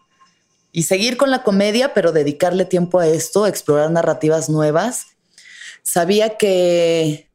y 0.71 0.83
seguir 0.83 1.17
con 1.17 1.31
la 1.31 1.43
comedia, 1.43 1.93
pero 1.93 2.11
dedicarle 2.11 2.65
tiempo 2.65 2.99
a 2.99 3.07
esto, 3.07 3.47
explorar 3.47 3.91
narrativas 3.91 4.49
nuevas. 4.49 5.07
Sabía 5.81 6.37
que, 6.37 7.26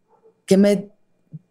que 0.52 0.59
me 0.59 0.90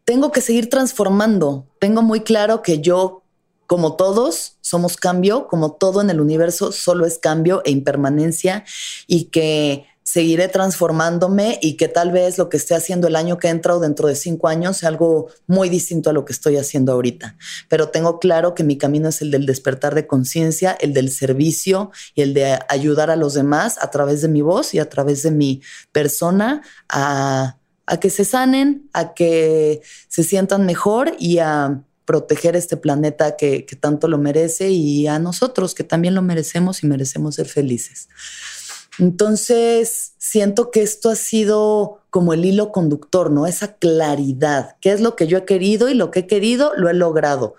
tengo 0.06 0.32
que 0.32 0.42
seguir 0.42 0.70
transformando. 0.70 1.66
Tengo 1.80 2.04
muy 2.04 2.22
claro 2.22 2.62
que 2.62 2.82
yo 2.82 3.24
como 3.66 3.96
todos, 3.96 4.58
somos 4.62 4.96
cambio, 4.96 5.48
como 5.48 5.72
todo 5.72 6.02
en 6.02 6.12
el 6.12 6.22
universo, 6.22 6.72
solo 6.72 7.08
es 7.08 7.18
cambio 7.18 7.64
e 7.66 7.72
impermanencia 7.72 8.64
y 9.08 9.24
que 9.32 9.88
seguiré 10.04 10.50
transformándome 10.50 11.58
y 11.64 11.78
que 11.78 11.88
tal 11.88 12.12
vez 12.12 12.38
lo 12.38 12.48
que 12.48 12.58
esté 12.58 12.76
haciendo 12.76 13.08
el 13.08 13.16
año 13.16 13.40
que 13.40 13.48
entra 13.48 13.76
o 13.76 13.80
dentro 13.80 14.08
de 14.08 14.16
cinco 14.16 14.48
años 14.48 14.78
sea 14.78 14.90
algo 14.90 15.30
muy 15.48 15.68
distinto 15.70 16.12
a 16.12 16.14
lo 16.14 16.24
que 16.24 16.34
estoy 16.34 16.58
haciendo 16.58 16.92
ahorita. 16.92 17.38
Pero 17.70 17.90
tengo 17.90 18.20
claro 18.20 18.54
que 18.54 18.64
mi 18.64 18.78
camino 18.78 19.10
es 19.10 19.24
el 19.24 19.32
del 19.32 19.48
despertar 19.48 19.96
de 19.96 20.06
conciencia, 20.06 20.78
el 20.80 20.94
del 20.94 21.10
servicio 21.10 21.90
y 22.14 22.22
el 22.22 22.36
de 22.36 22.60
ayudar 22.70 23.10
a 23.10 23.16
los 23.16 23.34
demás 23.34 23.78
a 23.82 23.90
través 23.90 24.22
de 24.22 24.28
mi 24.28 24.44
voz 24.44 24.76
y 24.76 24.80
a 24.80 24.90
través 24.90 25.24
de 25.24 25.32
mi 25.32 25.64
persona 25.92 26.62
a, 26.88 27.58
a 27.92 28.00
que 28.00 28.10
se 28.10 28.24
sanen, 28.24 28.90
a 28.94 29.14
que 29.14 29.82
se 30.08 30.24
sientan 30.24 30.66
mejor 30.66 31.12
y 31.20 31.40
a 31.40 31.84
proteger 32.06 32.56
este 32.56 32.78
planeta 32.78 33.36
que, 33.36 33.68
tanto 33.82 34.08
lo 34.08 34.18
merece 34.18 34.70
y 34.70 35.08
a 35.08 35.20
nosotros 35.20 35.76
que 35.76 35.84
también 35.84 36.16
lo 36.16 36.22
merecemos 36.22 36.84
y 36.84 36.88
merecemos 36.88 37.36
ser 37.36 37.48
felices. 37.48 38.08
Entonces, 38.98 40.14
siento 40.18 40.72
que 40.72 40.84
esto 40.84 41.10
ha 41.10 41.16
sido 41.16 42.00
como 42.10 42.32
el 42.32 42.46
hilo 42.46 42.72
conductor, 42.72 43.30
¿no? 43.30 43.46
Esa 43.46 43.76
claridad, 43.76 44.78
qué 44.80 44.94
es 44.94 45.02
lo 45.02 45.18
que 45.18 45.28
yo 45.28 45.40
he 45.40 45.46
querido 45.46 45.90
y 45.90 45.94
lo 45.94 46.12
que 46.12 46.22
he 46.22 46.28
querido 46.28 46.72
lo 46.78 46.90
he 46.90 46.94
logrado, 46.94 47.56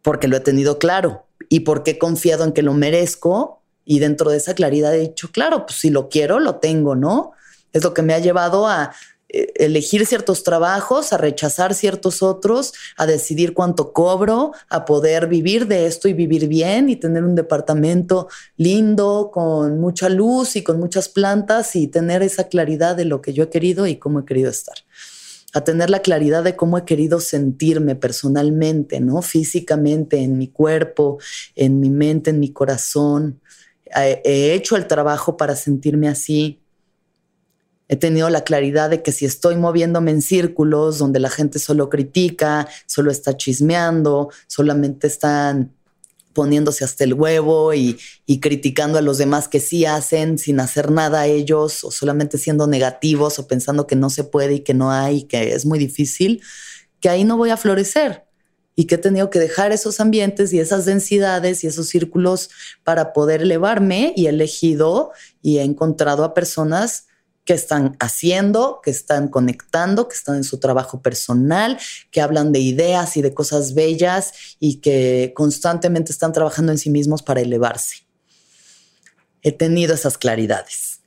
porque 0.00 0.28
lo 0.28 0.38
he 0.38 0.40
tenido 0.40 0.78
claro 0.78 1.26
y 1.50 1.60
porque 1.60 1.90
he 1.90 1.98
confiado 1.98 2.44
en 2.44 2.52
que 2.52 2.62
lo 2.62 2.72
merezco 2.72 3.60
y 3.84 3.98
dentro 3.98 4.30
de 4.30 4.38
esa 4.38 4.54
claridad 4.54 4.94
he 4.94 5.00
dicho, 5.00 5.30
claro, 5.30 5.66
pues 5.66 5.78
si 5.78 5.90
lo 5.90 6.08
quiero, 6.08 6.40
lo 6.40 6.56
tengo, 6.56 6.94
¿no? 6.94 7.32
Es 7.72 7.84
lo 7.84 7.94
que 7.94 8.02
me 8.02 8.14
ha 8.14 8.18
llevado 8.18 8.66
a 8.66 8.92
eh, 9.30 9.52
elegir 9.56 10.06
ciertos 10.06 10.42
trabajos, 10.42 11.12
a 11.12 11.18
rechazar 11.18 11.74
ciertos 11.74 12.22
otros, 12.22 12.72
a 12.96 13.04
decidir 13.04 13.52
cuánto 13.52 13.92
cobro, 13.92 14.52
a 14.70 14.86
poder 14.86 15.26
vivir 15.26 15.66
de 15.66 15.84
esto 15.84 16.08
y 16.08 16.14
vivir 16.14 16.48
bien 16.48 16.88
y 16.88 16.96
tener 16.96 17.24
un 17.24 17.34
departamento 17.34 18.28
lindo, 18.56 19.30
con 19.30 19.80
mucha 19.80 20.08
luz 20.08 20.56
y 20.56 20.62
con 20.62 20.78
muchas 20.78 21.10
plantas 21.10 21.76
y 21.76 21.88
tener 21.88 22.22
esa 22.22 22.48
claridad 22.48 22.96
de 22.96 23.04
lo 23.04 23.20
que 23.20 23.34
yo 23.34 23.44
he 23.44 23.50
querido 23.50 23.86
y 23.86 23.96
cómo 23.96 24.20
he 24.20 24.24
querido 24.24 24.48
estar. 24.48 24.76
A 25.52 25.62
tener 25.62 25.90
la 25.90 26.00
claridad 26.00 26.42
de 26.42 26.56
cómo 26.56 26.78
he 26.78 26.86
querido 26.86 27.20
sentirme 27.20 27.96
personalmente, 27.96 29.00
¿no? 29.00 29.20
Físicamente, 29.20 30.18
en 30.22 30.38
mi 30.38 30.48
cuerpo, 30.48 31.18
en 31.54 31.80
mi 31.80 31.90
mente, 31.90 32.30
en 32.30 32.40
mi 32.40 32.50
corazón. 32.52 33.40
He 33.94 34.54
hecho 34.54 34.76
el 34.76 34.86
trabajo 34.86 35.36
para 35.36 35.56
sentirme 35.56 36.08
así 36.08 36.60
He 37.88 37.96
tenido 37.96 38.28
la 38.28 38.44
claridad 38.44 38.90
de 38.90 39.02
que 39.02 39.12
si 39.12 39.24
estoy 39.24 39.56
moviéndome 39.56 40.10
en 40.10 40.20
círculos 40.20 40.98
donde 40.98 41.20
la 41.20 41.30
gente 41.30 41.58
solo 41.58 41.88
critica, 41.88 42.68
solo 42.86 43.10
está 43.10 43.36
chismeando, 43.36 44.30
solamente 44.46 45.06
están 45.06 45.72
poniéndose 46.38 46.84
hasta 46.84 47.02
el 47.02 47.14
huevo 47.14 47.74
y, 47.74 47.98
criticando 48.40 48.98
a 48.98 49.02
los 49.02 49.18
demás 49.18 49.48
que 49.48 49.58
sí 49.58 49.86
hacen 49.86 50.38
sin 50.38 50.60
hacer 50.60 50.92
nada 50.92 51.22
a 51.22 51.26
ellos 51.26 51.82
o 51.82 51.90
solamente 51.90 52.38
siendo 52.38 52.68
negativos 52.68 53.40
o 53.40 53.48
pensando 53.48 53.88
que 53.88 53.96
no 53.96 54.08
se 54.08 54.22
puede 54.22 54.54
y 54.54 54.60
que 54.60 54.72
no 54.72 54.92
hay, 54.92 55.24
que 55.24 55.52
es 55.52 55.66
muy 55.66 55.80
difícil, 55.80 56.40
que 57.00 57.08
ahí 57.08 57.24
no 57.24 57.36
voy 57.36 57.50
a 57.50 57.56
florecer. 57.56 58.24
Y 58.76 58.84
que 58.84 58.94
he 58.94 58.98
tenido 58.98 59.30
que 59.30 59.40
dejar 59.40 59.72
esos 59.72 59.98
ambientes 59.98 60.52
y 60.52 60.60
esas 60.60 60.84
densidades 60.84 61.64
y 61.64 61.66
esos 61.66 61.88
círculos 61.88 62.50
para 62.84 63.12
poder 63.12 63.42
elevarme 63.42 64.12
y 64.14 64.26
he 64.26 64.28
elegido 64.28 65.10
y 65.42 65.58
he 65.58 65.64
encontrado 65.64 66.22
a 66.22 66.34
personas 66.34 67.07
que 67.48 67.54
están 67.54 67.96
haciendo, 67.98 68.82
que 68.82 68.90
están 68.90 69.28
conectando, 69.28 70.06
que 70.06 70.14
están 70.14 70.36
en 70.36 70.44
su 70.44 70.60
trabajo 70.60 71.00
personal, 71.00 71.78
que 72.10 72.20
hablan 72.20 72.52
de 72.52 72.58
ideas 72.58 73.16
y 73.16 73.22
de 73.22 73.32
cosas 73.32 73.72
bellas 73.72 74.34
y 74.60 74.82
que 74.82 75.32
constantemente 75.34 76.12
están 76.12 76.34
trabajando 76.34 76.72
en 76.72 76.78
sí 76.78 76.90
mismos 76.90 77.22
para 77.22 77.40
elevarse. 77.40 78.06
He 79.40 79.52
tenido 79.52 79.94
esas 79.94 80.18
claridades. 80.18 81.00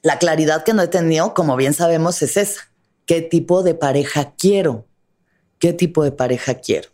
La 0.00 0.18
claridad 0.18 0.64
que 0.64 0.72
no 0.72 0.80
he 0.80 0.88
tenido, 0.88 1.34
como 1.34 1.56
bien 1.56 1.74
sabemos, 1.74 2.22
es 2.22 2.38
esa. 2.38 2.62
¿Qué 3.04 3.20
tipo 3.20 3.62
de 3.62 3.74
pareja 3.74 4.32
quiero? 4.38 4.86
¿Qué 5.58 5.74
tipo 5.74 6.02
de 6.04 6.12
pareja 6.12 6.54
quiero? 6.54 6.88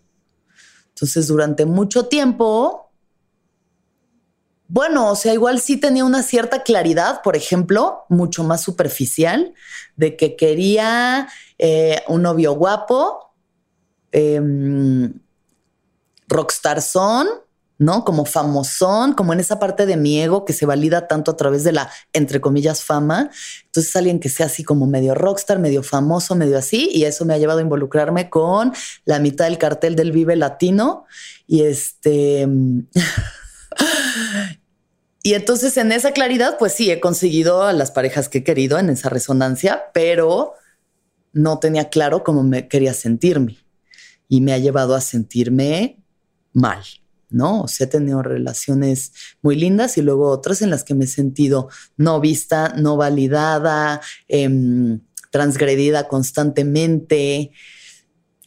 Entonces, 0.88 1.28
durante 1.28 1.66
mucho 1.66 2.06
tiempo 2.06 2.85
bueno, 4.68 5.10
o 5.10 5.16
sea, 5.16 5.32
igual 5.32 5.60
sí 5.60 5.76
tenía 5.76 6.04
una 6.04 6.22
cierta 6.22 6.62
claridad, 6.62 7.22
por 7.22 7.36
ejemplo, 7.36 8.04
mucho 8.08 8.42
más 8.42 8.62
superficial, 8.62 9.54
de 9.96 10.16
que 10.16 10.36
quería 10.36 11.28
eh, 11.58 12.02
un 12.08 12.22
novio 12.22 12.52
guapo, 12.52 13.32
eh, 14.10 14.40
rockstar 16.28 16.82
son, 16.82 17.28
¿no? 17.78 18.04
Como 18.04 18.24
famosón, 18.24 19.12
como 19.12 19.32
en 19.32 19.40
esa 19.40 19.58
parte 19.58 19.86
de 19.86 19.96
mi 19.96 20.20
ego 20.20 20.44
que 20.44 20.52
se 20.52 20.66
valida 20.66 21.06
tanto 21.06 21.30
a 21.30 21.36
través 21.36 21.62
de 21.62 21.72
la, 21.72 21.90
entre 22.12 22.40
comillas, 22.40 22.82
fama. 22.82 23.30
Entonces 23.66 23.94
alguien 23.94 24.18
que 24.18 24.28
sea 24.28 24.46
así 24.46 24.64
como 24.64 24.86
medio 24.86 25.14
rockstar, 25.14 25.58
medio 25.58 25.82
famoso, 25.82 26.34
medio 26.34 26.58
así, 26.58 26.88
y 26.92 27.04
eso 27.04 27.24
me 27.24 27.34
ha 27.34 27.38
llevado 27.38 27.60
a 27.60 27.62
involucrarme 27.62 28.30
con 28.30 28.72
la 29.04 29.20
mitad 29.20 29.44
del 29.44 29.58
cartel 29.58 29.94
del 29.94 30.12
Vive 30.12 30.34
Latino. 30.34 31.04
Y 31.46 31.62
este... 31.62 32.48
Y 35.22 35.34
entonces 35.34 35.76
en 35.76 35.90
esa 35.90 36.12
claridad, 36.12 36.56
pues 36.56 36.72
sí, 36.72 36.88
he 36.88 37.00
conseguido 37.00 37.64
a 37.64 37.72
las 37.72 37.90
parejas 37.90 38.28
que 38.28 38.38
he 38.38 38.44
querido 38.44 38.78
en 38.78 38.90
esa 38.90 39.08
resonancia, 39.08 39.86
pero 39.92 40.54
no 41.32 41.58
tenía 41.58 41.88
claro 41.88 42.22
cómo 42.22 42.44
me 42.44 42.68
quería 42.68 42.94
sentirme 42.94 43.58
y 44.28 44.40
me 44.40 44.52
ha 44.52 44.58
llevado 44.58 44.94
a 44.94 45.00
sentirme 45.00 46.00
mal, 46.52 46.82
¿no? 47.28 47.62
O 47.62 47.68
sea, 47.68 47.86
he 47.86 47.90
tenido 47.90 48.22
relaciones 48.22 49.12
muy 49.42 49.56
lindas 49.56 49.98
y 49.98 50.02
luego 50.02 50.30
otras 50.30 50.62
en 50.62 50.70
las 50.70 50.84
que 50.84 50.94
me 50.94 51.06
he 51.06 51.08
sentido 51.08 51.70
no 51.96 52.20
vista, 52.20 52.74
no 52.76 52.96
validada, 52.96 54.00
em, 54.28 55.00
transgredida 55.30 56.08
constantemente, 56.08 57.50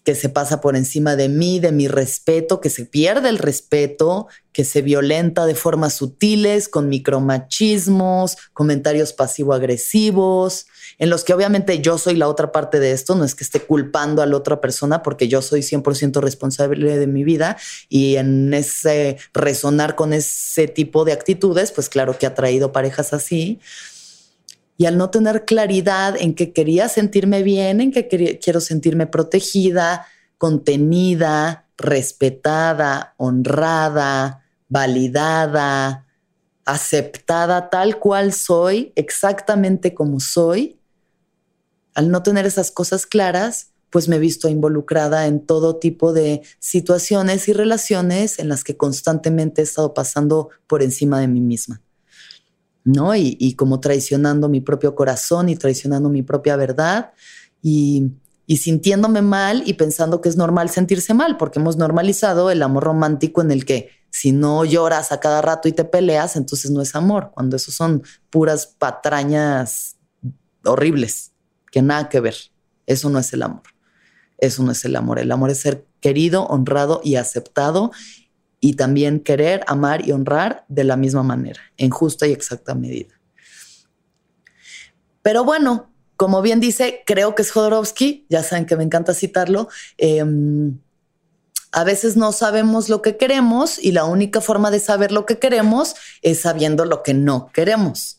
que 0.09 0.15
se 0.15 0.29
pasa 0.29 0.59
por 0.59 0.75
encima 0.75 1.15
de 1.15 1.29
mí, 1.29 1.59
de 1.59 1.71
mi 1.71 1.87
respeto, 1.87 2.61
que 2.61 2.71
se 2.71 2.83
pierde 2.83 3.29
el 3.29 3.37
respeto, 3.37 4.25
que 4.51 4.65
se 4.65 4.81
violenta 4.81 5.45
de 5.45 5.53
formas 5.53 5.93
sutiles, 5.93 6.67
con 6.67 6.89
micromachismos, 6.89 8.35
comentarios 8.51 9.13
pasivo-agresivos, 9.13 10.65
en 10.97 11.11
los 11.11 11.23
que 11.23 11.35
obviamente 11.35 11.79
yo 11.79 11.99
soy 11.99 12.15
la 12.15 12.27
otra 12.27 12.51
parte 12.51 12.79
de 12.79 12.91
esto, 12.91 13.13
no 13.13 13.23
es 13.23 13.35
que 13.35 13.43
esté 13.43 13.59
culpando 13.59 14.23
a 14.23 14.25
la 14.25 14.35
otra 14.35 14.59
persona 14.59 15.03
porque 15.03 15.27
yo 15.27 15.43
soy 15.43 15.59
100% 15.59 16.19
responsable 16.21 16.97
de 16.97 17.05
mi 17.05 17.23
vida 17.23 17.57
y 17.87 18.15
en 18.15 18.51
ese 18.55 19.17
resonar 19.31 19.93
con 19.93 20.11
ese 20.11 20.67
tipo 20.67 21.05
de 21.05 21.13
actitudes, 21.13 21.71
pues 21.71 21.87
claro 21.87 22.17
que 22.17 22.25
ha 22.25 22.33
traído 22.33 22.71
parejas 22.71 23.13
así 23.13 23.59
y 24.79 24.85
al 24.85 24.97
no 24.97 25.09
tener 25.09 25.43
claridad 25.43 26.15
en 26.17 26.33
que 26.33 26.53
quería 26.53 26.87
sentirme 26.87 27.43
bien, 27.43 27.81
en 27.81 27.91
que 27.91 28.07
quiero 28.41 28.61
sentirme 28.61 29.07
protegida, 29.07 30.07
contenida, 30.37 31.67
respetada, 31.77 33.13
honrada, 33.17 34.45
validada, 34.69 36.05
aceptada 36.63 37.69
tal 37.69 37.99
cual 37.99 38.31
soy, 38.31 38.93
exactamente 38.95 39.93
como 39.93 40.21
soy, 40.21 40.79
al 41.93 42.09
no 42.09 42.23
tener 42.23 42.45
esas 42.45 42.71
cosas 42.71 43.05
claras, 43.05 43.71
pues 43.89 44.07
me 44.07 44.15
he 44.15 44.19
visto 44.19 44.47
involucrada 44.47 45.27
en 45.27 45.45
todo 45.45 45.75
tipo 45.75 46.13
de 46.13 46.41
situaciones 46.59 47.49
y 47.49 47.53
relaciones 47.53 48.39
en 48.39 48.47
las 48.47 48.63
que 48.63 48.77
constantemente 48.77 49.59
he 49.59 49.65
estado 49.65 49.93
pasando 49.93 50.51
por 50.67 50.81
encima 50.81 51.19
de 51.19 51.27
mí 51.27 51.41
misma. 51.41 51.81
¿No? 52.93 53.15
Y, 53.15 53.37
y 53.39 53.53
como 53.53 53.79
traicionando 53.79 54.49
mi 54.49 54.61
propio 54.61 54.95
corazón 54.95 55.49
y 55.49 55.55
traicionando 55.55 56.09
mi 56.09 56.23
propia 56.23 56.55
verdad 56.55 57.11
y, 57.61 58.11
y 58.45 58.57
sintiéndome 58.57 59.21
mal 59.21 59.63
y 59.65 59.73
pensando 59.73 60.21
que 60.21 60.29
es 60.29 60.35
normal 60.35 60.69
sentirse 60.69 61.13
mal, 61.13 61.37
porque 61.37 61.59
hemos 61.59 61.77
normalizado 61.77 62.49
el 62.49 62.63
amor 62.63 62.83
romántico 62.83 63.41
en 63.41 63.51
el 63.51 63.65
que 63.65 63.89
si 64.09 64.31
no 64.31 64.65
lloras 64.65 65.11
a 65.11 65.19
cada 65.19 65.41
rato 65.41 65.67
y 65.67 65.71
te 65.71 65.85
peleas, 65.85 66.35
entonces 66.35 66.71
no 66.71 66.81
es 66.81 66.95
amor, 66.95 67.31
cuando 67.33 67.55
eso 67.55 67.71
son 67.71 68.01
puras 68.31 68.65
patrañas 68.65 69.97
horribles, 70.65 71.31
que 71.71 71.81
nada 71.81 72.09
que 72.09 72.19
ver. 72.19 72.35
Eso 72.87 73.09
no 73.11 73.19
es 73.19 73.31
el 73.33 73.43
amor. 73.43 73.61
Eso 74.39 74.63
no 74.63 74.71
es 74.71 74.83
el 74.83 74.95
amor. 74.95 75.19
El 75.19 75.31
amor 75.31 75.51
es 75.51 75.59
ser 75.59 75.85
querido, 75.99 76.45
honrado 76.45 77.01
y 77.03 77.15
aceptado 77.15 77.91
y 78.59 78.73
también 78.73 79.19
querer, 79.21 79.63
amar 79.67 80.07
y 80.07 80.11
honrar 80.11 80.65
de 80.67 80.83
la 80.83 80.97
misma 80.97 81.23
manera, 81.23 81.61
en 81.77 81.89
justa 81.89 82.27
y 82.27 82.31
exacta 82.31 82.75
medida. 82.75 83.19
Pero 85.21 85.43
bueno, 85.43 85.91
como 86.17 86.41
bien 86.41 86.59
dice, 86.59 87.03
creo 87.05 87.35
que 87.35 87.43
es 87.43 87.51
Jodorowsky, 87.51 88.25
ya 88.29 88.43
saben 88.43 88.65
que 88.65 88.75
me 88.75 88.83
encanta 88.83 89.13
citarlo, 89.13 89.69
eh, 89.97 90.23
a 91.71 91.83
veces 91.83 92.17
no 92.17 92.31
sabemos 92.31 92.89
lo 92.89 93.01
que 93.01 93.17
queremos 93.17 93.77
y 93.77 93.91
la 93.91 94.05
única 94.05 94.41
forma 94.41 94.71
de 94.71 94.79
saber 94.79 95.11
lo 95.11 95.25
que 95.25 95.37
queremos 95.37 95.95
es 96.21 96.41
sabiendo 96.41 96.85
lo 96.85 97.03
que 97.03 97.13
no 97.13 97.51
queremos. 97.53 98.18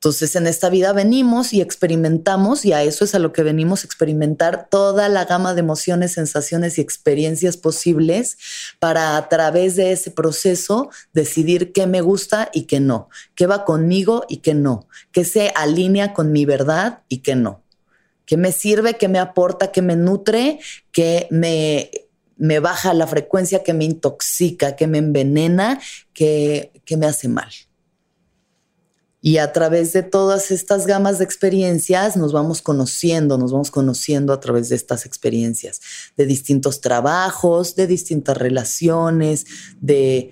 Entonces 0.00 0.34
en 0.34 0.46
esta 0.46 0.70
vida 0.70 0.94
venimos 0.94 1.52
y 1.52 1.60
experimentamos 1.60 2.64
y 2.64 2.72
a 2.72 2.82
eso 2.82 3.04
es 3.04 3.14
a 3.14 3.18
lo 3.18 3.34
que 3.34 3.42
venimos 3.42 3.84
experimentar 3.84 4.66
toda 4.70 5.10
la 5.10 5.26
gama 5.26 5.52
de 5.52 5.60
emociones, 5.60 6.12
sensaciones 6.12 6.78
y 6.78 6.80
experiencias 6.80 7.58
posibles 7.58 8.38
para 8.78 9.18
a 9.18 9.28
través 9.28 9.76
de 9.76 9.92
ese 9.92 10.10
proceso 10.10 10.88
decidir 11.12 11.72
qué 11.72 11.86
me 11.86 12.00
gusta 12.00 12.48
y 12.54 12.62
qué 12.62 12.80
no, 12.80 13.10
qué 13.34 13.46
va 13.46 13.66
conmigo 13.66 14.24
y 14.26 14.38
qué 14.38 14.54
no, 14.54 14.88
qué 15.12 15.26
se 15.26 15.52
alinea 15.54 16.14
con 16.14 16.32
mi 16.32 16.46
verdad 16.46 17.02
y 17.10 17.18
qué 17.18 17.36
no, 17.36 17.62
qué 18.24 18.38
me 18.38 18.52
sirve, 18.52 18.94
qué 18.94 19.08
me 19.08 19.18
aporta, 19.18 19.70
qué 19.70 19.82
me 19.82 19.96
nutre, 19.96 20.60
qué 20.92 21.28
me 21.30 21.90
me 22.38 22.58
baja 22.58 22.94
la 22.94 23.06
frecuencia, 23.06 23.62
que 23.62 23.74
me 23.74 23.84
intoxica, 23.84 24.74
que 24.76 24.86
me 24.86 24.96
envenena, 24.96 25.78
que, 26.14 26.72
que 26.86 26.96
me 26.96 27.04
hace 27.04 27.28
mal. 27.28 27.50
Y 29.22 29.36
a 29.36 29.52
través 29.52 29.92
de 29.92 30.02
todas 30.02 30.50
estas 30.50 30.86
gamas 30.86 31.18
de 31.18 31.24
experiencias 31.24 32.16
nos 32.16 32.32
vamos 32.32 32.62
conociendo, 32.62 33.36
nos 33.36 33.52
vamos 33.52 33.70
conociendo 33.70 34.32
a 34.32 34.40
través 34.40 34.70
de 34.70 34.76
estas 34.76 35.04
experiencias, 35.04 35.80
de 36.16 36.24
distintos 36.24 36.80
trabajos, 36.80 37.74
de 37.74 37.86
distintas 37.86 38.38
relaciones, 38.38 39.44
de, 39.80 40.30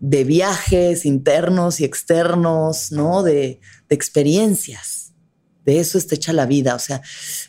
de 0.00 0.24
viajes 0.24 1.04
internos 1.04 1.80
y 1.80 1.84
externos, 1.84 2.90
¿no? 2.90 3.22
De, 3.22 3.60
de, 3.88 3.94
experiencias. 3.94 5.12
De 5.66 5.78
eso 5.78 5.98
está 5.98 6.14
hecha 6.14 6.32
la 6.32 6.46
vida. 6.46 6.74
O 6.74 6.78
sea, 6.78 7.02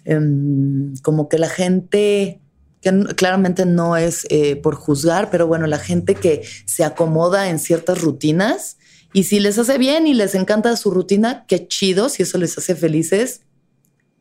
um, 0.06 0.94
como 1.02 1.30
que 1.30 1.40
la 1.40 1.50
gente 1.50 2.42
que 2.82 2.92
claramente 3.16 3.66
no 3.66 3.96
es 3.96 4.28
eh, 4.30 4.58
por 4.58 4.76
juzgar, 4.76 5.30
pero 5.32 5.48
bueno, 5.48 5.66
la 5.68 5.80
gente 5.80 6.16
que 6.16 6.44
se 6.66 6.84
acomoda 6.84 7.50
en 7.50 7.58
ciertas 7.58 8.02
rutinas 8.02 8.76
y 9.14 9.24
si 9.24 9.40
les 9.40 9.60
hace 9.60 9.78
bien 9.78 10.08
y 10.08 10.16
les 10.16 10.34
encanta 10.34 10.76
su 10.76 10.90
rutina, 10.90 11.46
qué 11.48 11.68
chido, 11.68 12.10
si 12.10 12.24
eso 12.24 12.40
les 12.40 12.58
hace 12.58 12.76
felices, 12.76 13.42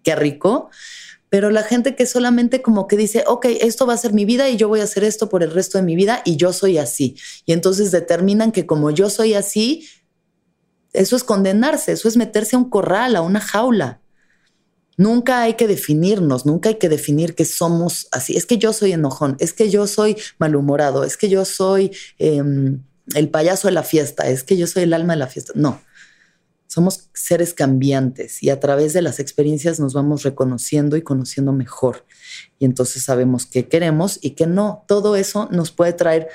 qué 0.03 0.15
rico. 0.15 0.69
Pero 1.31 1.51
la 1.51 1.63
gente 1.63 1.97
que 1.97 2.05
solamente 2.05 2.61
como 2.61 2.87
que 2.87 2.99
dice, 2.99 3.25
ok, 3.27 3.47
esto 3.63 3.87
va 3.87 3.95
a 3.95 3.97
ser 3.97 4.13
mi 4.13 4.27
vida 4.27 4.51
y 4.51 4.59
yo 4.59 4.69
voy 4.69 4.81
a 4.81 4.85
hacer 4.85 5.03
esto 5.03 5.31
por 5.31 5.43
el 5.43 5.51
resto 5.51 5.79
de 5.79 5.85
mi 5.85 5.97
vida 5.97 6.21
y 6.27 6.37
yo 6.37 6.53
soy 6.53 6.77
así. 6.77 7.17
Y 7.47 7.55
entonces 7.55 7.91
determinan 7.91 8.53
que 8.53 8.67
como 8.67 8.91
yo 8.91 9.09
soy 9.09 9.33
así, 9.33 9.89
eso 10.93 11.17
es 11.17 11.25
condenarse, 11.25 11.93
eso 11.93 12.07
es 12.07 12.19
meterse 12.19 12.55
a 12.55 12.59
un 12.59 12.69
corral, 12.69 13.17
a 13.17 13.23
una 13.23 13.41
jaula. 13.41 14.03
Nunca 14.99 15.41
hay 15.41 15.55
que 15.55 15.67
definirnos, 15.67 16.45
nunca 16.45 16.69
hay 16.69 16.75
que 16.75 16.91
definir 16.91 17.35
que 17.35 17.47
somos 17.47 18.09
así. 18.13 18.37
Es 18.37 18.45
que 18.45 18.59
yo 18.59 18.75
soy 18.75 18.93
enojón, 18.93 19.39
es 19.41 19.55
que 19.55 19.71
yo 19.71 19.87
soy 19.87 20.19
malhumorado, 20.37 21.03
es 21.03 21.17
que 21.17 21.31
yo 21.31 21.47
soy 21.47 21.93
eh, 22.19 22.43
el 23.15 23.29
payaso 23.29 23.69
de 23.69 23.73
la 23.73 23.83
fiesta, 23.83 24.29
es 24.29 24.45
que 24.45 24.57
yo 24.57 24.67
soy 24.67 24.85
el 24.85 24.95
alma 24.95 25.15
de 25.15 25.19
la 25.19 25.27
fiesta. 25.27 25.53
No, 25.57 25.81
somos 26.73 27.11
seres 27.13 27.53
cambiantes 27.53 28.43
y 28.43 28.49
a 28.49 28.59
través 28.59 28.95
de 28.95 29.03
las 29.03 29.21
experiencias 29.21 29.79
nos 29.79 29.93
vamos 29.93 30.23
reconociendo 30.23 30.97
y 30.97 31.03
conociendo 31.03 31.53
mejor. 31.53 32.07
Y 32.59 32.65
entonces 32.65 33.05
sabemos 33.05 33.45
qué 33.45 33.69
queremos 33.69 34.19
y 34.23 34.31
qué 34.31 34.47
no. 34.47 34.85
Todo 34.89 35.17
eso 35.17 35.49
nos 35.51 35.71
puede 35.71 35.93
traer 35.93 36.29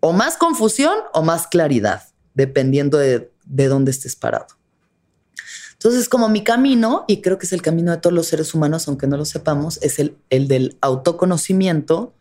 o 0.00 0.12
más 0.12 0.36
confusión 0.36 0.96
o 1.12 1.22
más 1.22 1.46
claridad, 1.46 2.08
dependiendo 2.34 2.98
de, 2.98 3.30
de 3.46 3.68
dónde 3.68 3.92
estés 3.92 4.16
parado. 4.16 4.48
Entonces, 5.74 6.08
como 6.08 6.28
mi 6.28 6.42
camino, 6.42 7.04
y 7.06 7.20
creo 7.20 7.38
que 7.38 7.46
es 7.46 7.52
el 7.52 7.62
camino 7.62 7.92
de 7.92 7.98
todos 7.98 8.14
los 8.14 8.26
seres 8.26 8.52
humanos, 8.52 8.88
aunque 8.88 9.06
no 9.06 9.16
lo 9.16 9.24
sepamos, 9.24 9.78
es 9.82 9.98
el, 9.98 10.16
el 10.30 10.48
del 10.48 10.76
autoconocimiento, 10.80 12.14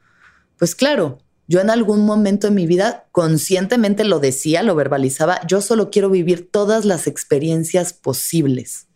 pues 0.60 0.76
claro, 0.76 1.20
yo 1.47 1.60
en 1.60 1.69
algún 1.69 2.06
momento 2.06 2.47
de 2.47 2.53
mi 2.53 2.67
vida 2.67 3.08
conscientemente 3.12 4.03
lo 4.03 4.19
decía, 4.19 4.63
lo 4.63 4.75
verbalizaba, 4.75 5.45
yo 5.45 5.62
solo 5.62 5.91
quiero 5.91 6.10
vivir 6.10 6.49
todas 6.49 6.86
las 6.86 7.08
experiencias 7.08 7.93
posibles. 7.93 8.88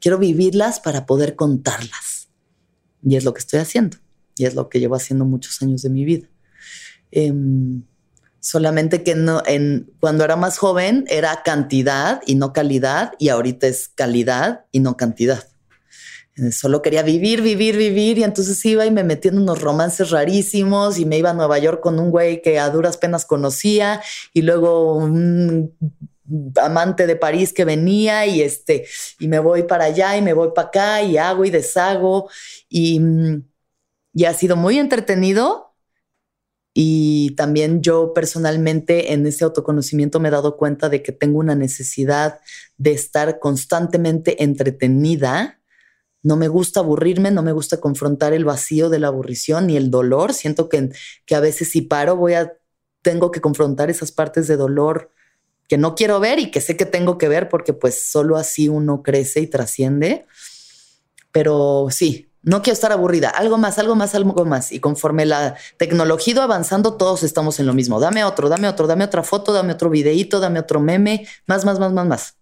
Quiero 0.00 0.18
vivirlas 0.18 0.80
para 0.80 1.06
poder 1.06 1.36
contarlas. 1.36 2.28
Y 3.02 3.16
es 3.16 3.24
lo 3.24 3.34
que 3.34 3.40
estoy 3.40 3.60
haciendo. 3.60 3.98
Y 4.36 4.46
es 4.46 4.54
lo 4.54 4.68
que 4.68 4.80
llevo 4.80 4.94
haciendo 4.94 5.24
muchos 5.24 5.60
años 5.62 5.82
de 5.82 5.90
mi 5.90 6.04
vida. 6.04 6.28
Eh, 7.10 7.32
solamente 8.40 9.04
que 9.04 9.14
no, 9.14 9.42
en, 9.46 9.92
cuando 10.00 10.24
era 10.24 10.36
más 10.36 10.58
joven 10.58 11.04
era 11.08 11.42
cantidad 11.44 12.22
y 12.26 12.34
no 12.34 12.52
calidad 12.52 13.12
y 13.18 13.28
ahorita 13.28 13.68
es 13.68 13.88
calidad 13.88 14.64
y 14.72 14.80
no 14.80 14.96
cantidad. 14.96 15.51
Eh, 16.36 16.50
solo 16.50 16.80
quería 16.80 17.02
vivir, 17.02 17.42
vivir, 17.42 17.76
vivir 17.76 18.18
y 18.18 18.24
entonces 18.24 18.64
iba 18.64 18.86
y 18.86 18.90
me 18.90 19.04
metía 19.04 19.30
en 19.30 19.38
unos 19.38 19.60
romances 19.60 20.10
rarísimos 20.10 20.98
y 20.98 21.04
me 21.04 21.18
iba 21.18 21.30
a 21.30 21.34
Nueva 21.34 21.58
York 21.58 21.80
con 21.80 21.98
un 21.98 22.10
güey 22.10 22.40
que 22.40 22.58
a 22.58 22.70
duras 22.70 22.96
penas 22.96 23.26
conocía 23.26 24.00
y 24.32 24.40
luego 24.42 24.96
un 24.96 25.76
amante 26.56 27.06
de 27.06 27.16
París 27.16 27.52
que 27.52 27.66
venía 27.66 28.26
y 28.26 28.40
este 28.40 28.86
y 29.18 29.28
me 29.28 29.40
voy 29.40 29.64
para 29.64 29.84
allá 29.84 30.16
y 30.16 30.22
me 30.22 30.32
voy 30.32 30.50
para 30.54 30.68
acá 30.68 31.02
y 31.02 31.18
hago 31.18 31.44
y 31.44 31.50
deshago 31.50 32.30
y, 32.68 33.00
y 34.14 34.24
ha 34.24 34.32
sido 34.32 34.56
muy 34.56 34.78
entretenido 34.78 35.72
y 36.74 37.34
también 37.36 37.82
yo 37.82 38.14
personalmente 38.14 39.12
en 39.12 39.26
ese 39.26 39.44
autoconocimiento 39.44 40.20
me 40.20 40.28
he 40.28 40.30
dado 40.32 40.56
cuenta 40.56 40.88
de 40.88 41.02
que 41.02 41.12
tengo 41.12 41.38
una 41.38 41.54
necesidad 41.54 42.40
de 42.78 42.92
estar 42.92 43.38
constantemente 43.38 44.42
entretenida. 44.42 45.61
No 46.22 46.36
me 46.36 46.48
gusta 46.48 46.80
aburrirme, 46.80 47.30
no 47.30 47.42
me 47.42 47.52
gusta 47.52 47.78
confrontar 47.78 48.32
el 48.32 48.44
vacío 48.44 48.88
de 48.88 48.98
la 48.98 49.08
aburrición 49.08 49.66
ni 49.66 49.76
el 49.76 49.90
dolor. 49.90 50.32
Siento 50.34 50.68
que, 50.68 50.90
que 51.26 51.34
a 51.34 51.40
veces 51.40 51.70
si 51.70 51.82
paro 51.82 52.16
voy 52.16 52.34
a, 52.34 52.52
tengo 53.02 53.30
que 53.30 53.40
confrontar 53.40 53.90
esas 53.90 54.12
partes 54.12 54.46
de 54.46 54.56
dolor 54.56 55.10
que 55.68 55.78
no 55.78 55.94
quiero 55.94 56.20
ver 56.20 56.38
y 56.38 56.50
que 56.50 56.60
sé 56.60 56.76
que 56.76 56.86
tengo 56.86 57.18
que 57.18 57.28
ver 57.28 57.48
porque 57.48 57.72
pues 57.72 58.04
solo 58.04 58.36
así 58.36 58.68
uno 58.68 59.02
crece 59.02 59.40
y 59.40 59.46
trasciende. 59.46 60.26
Pero 61.32 61.88
sí, 61.90 62.30
no 62.42 62.60
quiero 62.60 62.74
estar 62.74 62.92
aburrida, 62.92 63.30
algo 63.30 63.56
más, 63.56 63.78
algo 63.78 63.94
más, 63.94 64.14
algo 64.14 64.44
más. 64.44 64.72
Y 64.72 64.80
conforme 64.80 65.26
la 65.26 65.56
tecnología 65.78 66.32
ido 66.32 66.42
avanzando, 66.42 66.94
todos 66.94 67.22
estamos 67.22 67.58
en 67.60 67.66
lo 67.66 67.74
mismo. 67.74 68.00
Dame 68.00 68.24
otro, 68.24 68.48
dame 68.48 68.68
otro, 68.68 68.86
dame 68.86 69.04
otra 69.04 69.22
foto, 69.22 69.52
dame 69.52 69.72
otro 69.72 69.90
videíto, 69.90 70.40
dame 70.40 70.58
otro 70.58 70.80
meme, 70.80 71.26
más, 71.46 71.64
más, 71.64 71.78
más, 71.78 71.92
más, 71.92 72.06
más. 72.06 72.36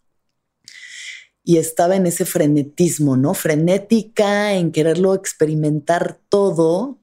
Y 1.51 1.59
estaba 1.59 1.97
en 1.97 2.07
ese 2.07 2.27
frenetismo, 2.27 3.17
¿no? 3.17 3.35
Frenética, 3.35 4.53
en 4.53 4.71
quererlo 4.71 5.15
experimentar 5.15 6.21
todo. 6.29 7.01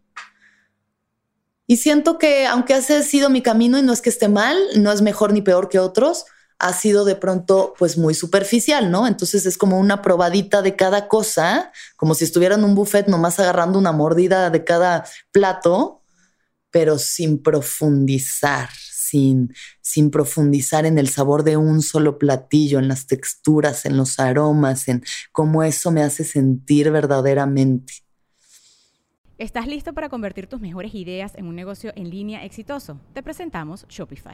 Y 1.65 1.75
siento 1.75 2.17
que 2.17 2.47
aunque 2.47 2.77
ese 2.77 2.95
ha 2.95 3.03
sido 3.03 3.29
mi 3.29 3.41
camino 3.41 3.77
y 3.77 3.81
no 3.81 3.91
es 3.91 3.99
que 3.99 4.07
esté 4.07 4.29
mal, 4.29 4.57
no 4.77 4.89
es 4.93 5.01
mejor 5.01 5.33
ni 5.33 5.41
peor 5.41 5.67
que 5.67 5.79
otros, 5.79 6.27
ha 6.60 6.71
sido 6.71 7.03
de 7.03 7.17
pronto 7.17 7.73
pues 7.77 7.97
muy 7.97 8.13
superficial, 8.13 8.89
¿no? 8.89 9.05
Entonces 9.05 9.45
es 9.45 9.57
como 9.57 9.81
una 9.81 10.01
probadita 10.01 10.62
de 10.62 10.77
cada 10.77 11.10
cosa, 11.10 11.73
como 11.97 12.15
si 12.15 12.23
estuviera 12.23 12.55
en 12.55 12.63
un 12.63 12.73
buffet 12.73 13.10
nomás 13.10 13.41
agarrando 13.41 13.77
una 13.77 13.91
mordida 13.91 14.49
de 14.49 14.63
cada 14.63 15.03
plato, 15.33 16.03
pero 16.71 16.97
sin 16.99 17.43
profundizar, 17.43 18.69
sin, 18.73 19.53
sin 19.88 20.12
profundizar 20.12 20.86
en 20.86 20.97
el 20.97 21.08
sabor 21.08 21.43
de 21.43 21.56
un 21.56 21.82
solo 21.82 22.19
platillo, 22.19 22.78
en 22.78 22.89
las 22.89 23.08
texturas, 23.08 23.86
en 23.86 23.95
los 23.95 24.19
aromas, 24.19 24.89
en 24.89 25.02
cómo 25.32 25.63
eso 25.63 25.91
me 25.91 26.04
hace 26.04 26.26
sentir 26.26 26.91
verdaderamente. 26.91 27.93
¿Estás 29.38 29.65
listo 29.65 29.93
para 29.93 30.10
convertir 30.10 30.47
tus 30.47 30.60
mejores 30.60 30.93
ideas 30.93 31.36
en 31.36 31.45
un 31.45 31.56
negocio 31.56 31.93
en 31.95 32.10
línea 32.10 32.43
exitoso? 32.43 33.00
Te 33.13 33.23
presentamos 33.23 33.86
Shopify. 33.88 34.34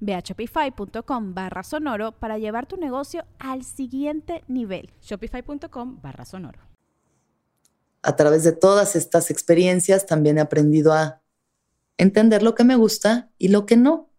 Ve 0.00 0.14
a 0.14 0.20
shopify.com 0.20 1.34
barra 1.34 1.62
sonoro 1.62 2.12
para 2.12 2.38
llevar 2.38 2.66
tu 2.66 2.76
negocio 2.76 3.24
al 3.38 3.64
siguiente 3.64 4.44
nivel. 4.48 4.90
Shopify.com 5.02 6.00
barra 6.00 6.24
sonoro. 6.24 6.60
A 8.02 8.16
través 8.16 8.44
de 8.44 8.52
todas 8.52 8.96
estas 8.96 9.30
experiencias 9.30 10.06
también 10.06 10.38
he 10.38 10.40
aprendido 10.40 10.92
a 10.92 11.20
entender 11.98 12.42
lo 12.42 12.54
que 12.54 12.64
me 12.64 12.76
gusta 12.76 13.30
y 13.36 13.48
lo 13.48 13.66
que 13.66 13.76
no, 13.76 14.10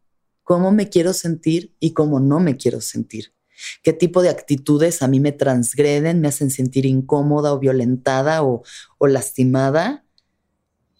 cómo 0.43 0.71
me 0.71 0.89
quiero 0.89 1.13
sentir 1.13 1.75
y 1.79 1.93
cómo 1.93 2.19
no 2.19 2.39
me 2.39 2.57
quiero 2.57 2.79
sentir 2.79 3.33
qué 3.83 3.93
tipo 3.93 4.21
de 4.21 4.29
actitudes 4.29 5.01
a 5.01 5.07
mí 5.07 5.19
me 5.19 5.31
transgreden, 5.31 6.21
me 6.21 6.27
hacen 6.27 6.51
sentir 6.51 6.85
incómoda 6.85 7.53
o 7.53 7.59
violentada 7.59 8.43
o, 8.43 8.63
o 8.97 9.07
lastimada 9.07 10.05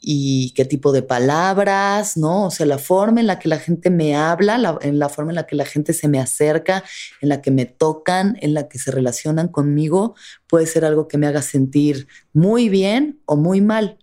y 0.04 0.52
qué 0.56 0.66
tipo 0.66 0.92
de 0.92 1.04
palabras, 1.04 2.18
¿no? 2.18 2.48
O 2.48 2.52
sea, 2.52 2.66
la 2.66 2.80
forma 2.80 3.20
en 3.22 3.28
la 3.28 3.38
que 3.38 3.48
la 3.48 3.60
gente 3.60 3.92
me 3.92 4.16
habla, 4.16 4.58
la, 4.58 4.80
en 4.82 4.98
la 4.98 5.10
forma 5.10 5.32
en 5.32 5.36
la 5.36 5.46
que 5.46 5.56
la 5.56 5.66
gente 5.66 5.94
se 5.94 6.08
me 6.08 6.20
acerca, 6.20 6.84
en 7.22 7.30
la 7.30 7.42
que 7.42 7.52
me 7.52 7.66
tocan, 7.68 8.36
en 8.42 8.56
la 8.56 8.68
que 8.68 8.80
se 8.80 8.90
relacionan 8.90 9.48
conmigo, 9.48 10.16
puede 10.48 10.66
ser 10.66 10.86
algo 10.86 11.08
que 11.08 11.20
me 11.20 11.28
haga 11.28 11.44
sentir 11.44 12.08
muy 12.34 12.68
bien 12.68 13.22
o 13.26 13.36
muy 13.36 13.62
mal. 13.62 14.00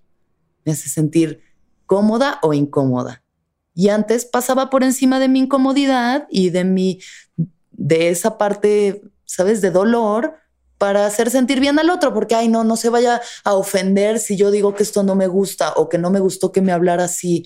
Me 0.64 0.70
hace 0.70 0.88
sentir 0.88 1.42
cómoda 1.84 2.38
o 2.42 2.54
incómoda. 2.54 3.24
Y 3.74 3.88
antes 3.88 4.24
pasaba 4.24 4.70
por 4.70 4.84
encima 4.84 5.18
de 5.18 5.28
mi 5.28 5.40
incomodidad 5.40 6.28
y 6.30 6.50
de 6.50 6.62
mi, 6.62 7.00
de 7.72 8.10
esa 8.10 8.38
parte, 8.38 9.02
¿sabes?, 9.24 9.60
de 9.62 9.72
dolor 9.72 10.34
para 10.78 11.06
hacer 11.06 11.30
sentir 11.30 11.60
bien 11.60 11.78
al 11.78 11.90
otro, 11.90 12.14
porque, 12.14 12.34
ay, 12.34 12.48
no, 12.48 12.64
no 12.64 12.76
se 12.76 12.88
vaya 12.88 13.20
a 13.44 13.54
ofender 13.54 14.18
si 14.20 14.36
yo 14.36 14.50
digo 14.50 14.74
que 14.74 14.84
esto 14.84 15.02
no 15.02 15.14
me 15.14 15.26
gusta 15.26 15.72
o 15.76 15.88
que 15.88 15.98
no 15.98 16.10
me 16.10 16.20
gustó 16.20 16.52
que 16.52 16.62
me 16.62 16.72
hablara 16.72 17.04
así, 17.04 17.44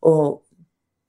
o, 0.00 0.44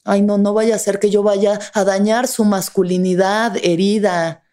ay, 0.06 0.22
no, 0.22 0.38
no 0.38 0.54
vaya 0.54 0.76
a 0.76 0.80
ser 0.80 1.00
que 1.00 1.10
yo 1.10 1.24
vaya 1.24 1.60
a 1.74 1.84
dañar 1.84 2.28
su 2.28 2.46
masculinidad 2.46 3.58
herida, 3.64 4.44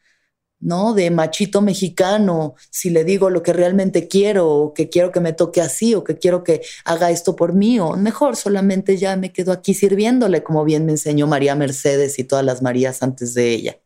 ¿no? 0.63 0.95
De 0.95 1.11
machito 1.11 1.61
mexicano, 1.61 2.55
si 2.71 2.91
le 2.91 3.05
digo 3.05 3.31
lo 3.31 3.43
que 3.43 3.53
realmente 3.53 4.09
quiero, 4.09 4.49
o 4.49 4.75
que 4.75 4.89
quiero 4.89 5.13
que 5.13 5.21
me 5.21 5.33
toque 5.33 5.61
así, 5.61 5.95
o 5.95 6.05
que 6.05 6.19
quiero 6.19 6.45
que 6.45 6.63
haga 6.85 7.11
esto 7.11 7.37
por 7.37 7.53
mí, 7.53 7.81
o 7.81 7.97
mejor, 7.97 8.37
solamente 8.37 8.97
ya 8.97 9.17
me 9.17 9.33
quedo 9.33 9.53
aquí 9.53 9.75
sirviéndole, 9.75 10.43
como 10.43 10.65
bien 10.65 10.87
me 10.87 10.93
enseñó 10.93 11.27
María 11.27 11.55
Mercedes 11.57 12.19
y 12.19 12.25
todas 12.25 12.45
las 12.45 12.63
Marías 12.63 13.03
antes 13.03 13.35
de 13.35 13.51
ella. 13.51 13.77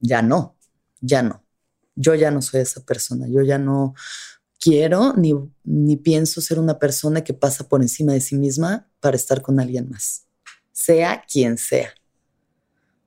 Ya 0.00 0.22
no, 0.22 0.56
ya 1.00 1.22
no. 1.22 1.44
Yo 1.94 2.14
ya 2.14 2.30
no 2.30 2.42
soy 2.42 2.62
esa 2.62 2.82
persona, 2.84 3.26
yo 3.28 3.42
ya 3.42 3.58
no 3.58 3.94
quiero 4.60 5.14
ni, 5.14 5.34
ni 5.64 5.96
pienso 5.96 6.40
ser 6.40 6.58
una 6.58 6.78
persona 6.78 7.22
que 7.22 7.34
pasa 7.34 7.68
por 7.68 7.82
encima 7.82 8.12
de 8.12 8.20
sí 8.20 8.36
misma 8.36 8.88
para 9.00 9.16
estar 9.16 9.42
con 9.42 9.58
alguien 9.58 9.88
más, 9.90 10.26
sea 10.72 11.24
quien 11.30 11.58
sea. 11.58 11.92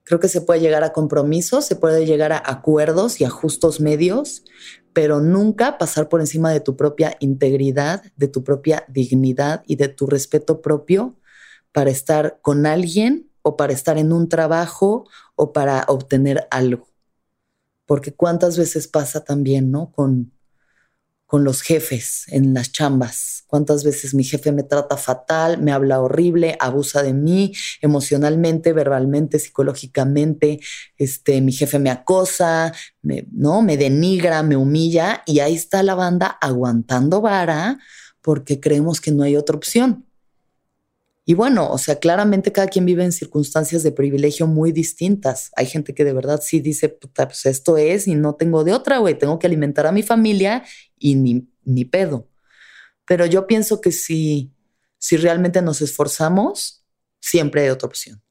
Creo 0.03 0.19
que 0.19 0.27
se 0.27 0.41
puede 0.41 0.59
llegar 0.59 0.83
a 0.83 0.91
compromisos, 0.91 1.65
se 1.65 1.77
puede 1.77 2.05
llegar 2.05 2.33
a 2.33 2.43
acuerdos 2.45 3.21
y 3.21 3.23
a 3.23 3.29
justos 3.29 3.79
medios, 3.79 4.43
pero 4.91 5.21
nunca 5.21 5.77
pasar 5.77 6.09
por 6.09 6.19
encima 6.19 6.51
de 6.51 6.59
tu 6.59 6.75
propia 6.75 7.15
integridad, 7.19 8.03
de 8.17 8.27
tu 8.27 8.43
propia 8.43 8.85
dignidad 8.89 9.63
y 9.65 9.77
de 9.77 9.87
tu 9.87 10.05
respeto 10.05 10.61
propio 10.61 11.15
para 11.71 11.89
estar 11.89 12.39
con 12.41 12.65
alguien 12.65 13.29
o 13.43 13.55
para 13.55 13.73
estar 13.73 13.97
en 13.97 14.11
un 14.11 14.27
trabajo 14.27 15.07
o 15.35 15.53
para 15.53 15.85
obtener 15.87 16.47
algo. 16.51 16.87
Porque 17.85 18.13
cuántas 18.13 18.57
veces 18.57 18.87
pasa 18.87 19.23
también, 19.23 19.71
¿no? 19.71 19.91
Con, 19.91 20.31
con 21.33 21.43
los 21.43 21.63
jefes 21.63 22.25
en 22.27 22.53
las 22.53 22.71
chambas. 22.71 23.43
Cuántas 23.47 23.83
veces 23.83 24.13
mi 24.13 24.23
jefe 24.23 24.51
me 24.51 24.61
trata 24.61 24.97
fatal, 24.97 25.59
me 25.59 25.71
habla 25.71 25.99
horrible, 25.99 26.55
abusa 26.59 27.01
de 27.01 27.13
mí 27.13 27.53
emocionalmente, 27.81 28.71
verbalmente, 28.71 29.39
psicológicamente. 29.39 30.59
Este, 30.95 31.41
mi 31.41 31.51
jefe 31.51 31.79
me 31.79 31.89
acosa, 31.89 32.71
¿no? 33.31 33.63
Me 33.63 33.77
denigra, 33.77 34.43
me 34.43 34.55
humilla 34.55 35.23
y 35.25 35.39
ahí 35.39 35.55
está 35.55 35.81
la 35.81 35.95
banda 35.95 36.27
aguantando 36.27 37.19
vara 37.19 37.79
porque 38.21 38.59
creemos 38.59 39.01
que 39.01 39.11
no 39.11 39.23
hay 39.23 39.35
otra 39.35 39.55
opción. 39.55 40.05
Y 41.25 41.35
bueno, 41.35 41.69
o 41.71 41.77
sea, 41.77 41.99
claramente 41.99 42.51
cada 42.51 42.67
quien 42.67 42.85
vive 42.85 43.03
en 43.03 43.13
circunstancias 43.13 43.81
de 43.83 43.93
privilegio 43.93 44.45
muy 44.45 44.73
distintas. 44.73 45.51
Hay 45.55 45.67
gente 45.67 45.93
que 45.93 46.03
de 46.03 46.11
verdad 46.11 46.41
sí 46.43 46.59
dice, 46.59 46.89
puta, 46.89 47.27
pues 47.27 47.45
esto 47.45 47.77
es 47.77 48.07
y 48.07 48.15
no 48.15 48.35
tengo 48.35 48.63
de 48.63 48.73
otra, 48.73 48.97
güey, 48.97 49.17
tengo 49.17 49.39
que 49.39 49.47
alimentar 49.47 49.87
a 49.87 49.93
mi 49.93 50.03
familia 50.03 50.65
y 50.97 51.15
ni, 51.15 51.47
ni 51.63 51.85
pedo. 51.85 52.29
Pero 53.05 53.25
yo 53.25 53.47
pienso 53.47 53.79
que 53.79 53.91
si, 53.91 54.53
si 54.97 55.15
realmente 55.15 55.61
nos 55.61 55.81
esforzamos, 55.81 56.85
siempre 57.21 57.61
hay 57.63 57.69
otra 57.69 57.87
opción. 57.87 58.21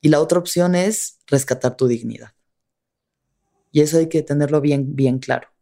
Y 0.00 0.08
la 0.08 0.20
otra 0.20 0.38
opción 0.38 0.74
es 0.74 1.18
rescatar 1.26 1.76
tu 1.76 1.86
dignidad. 1.86 2.32
Y 3.72 3.80
eso 3.82 3.98
hay 3.98 4.08
que 4.08 4.22
tenerlo 4.22 4.60
bien, 4.60 4.94
bien 4.96 5.18
claro 5.18 5.53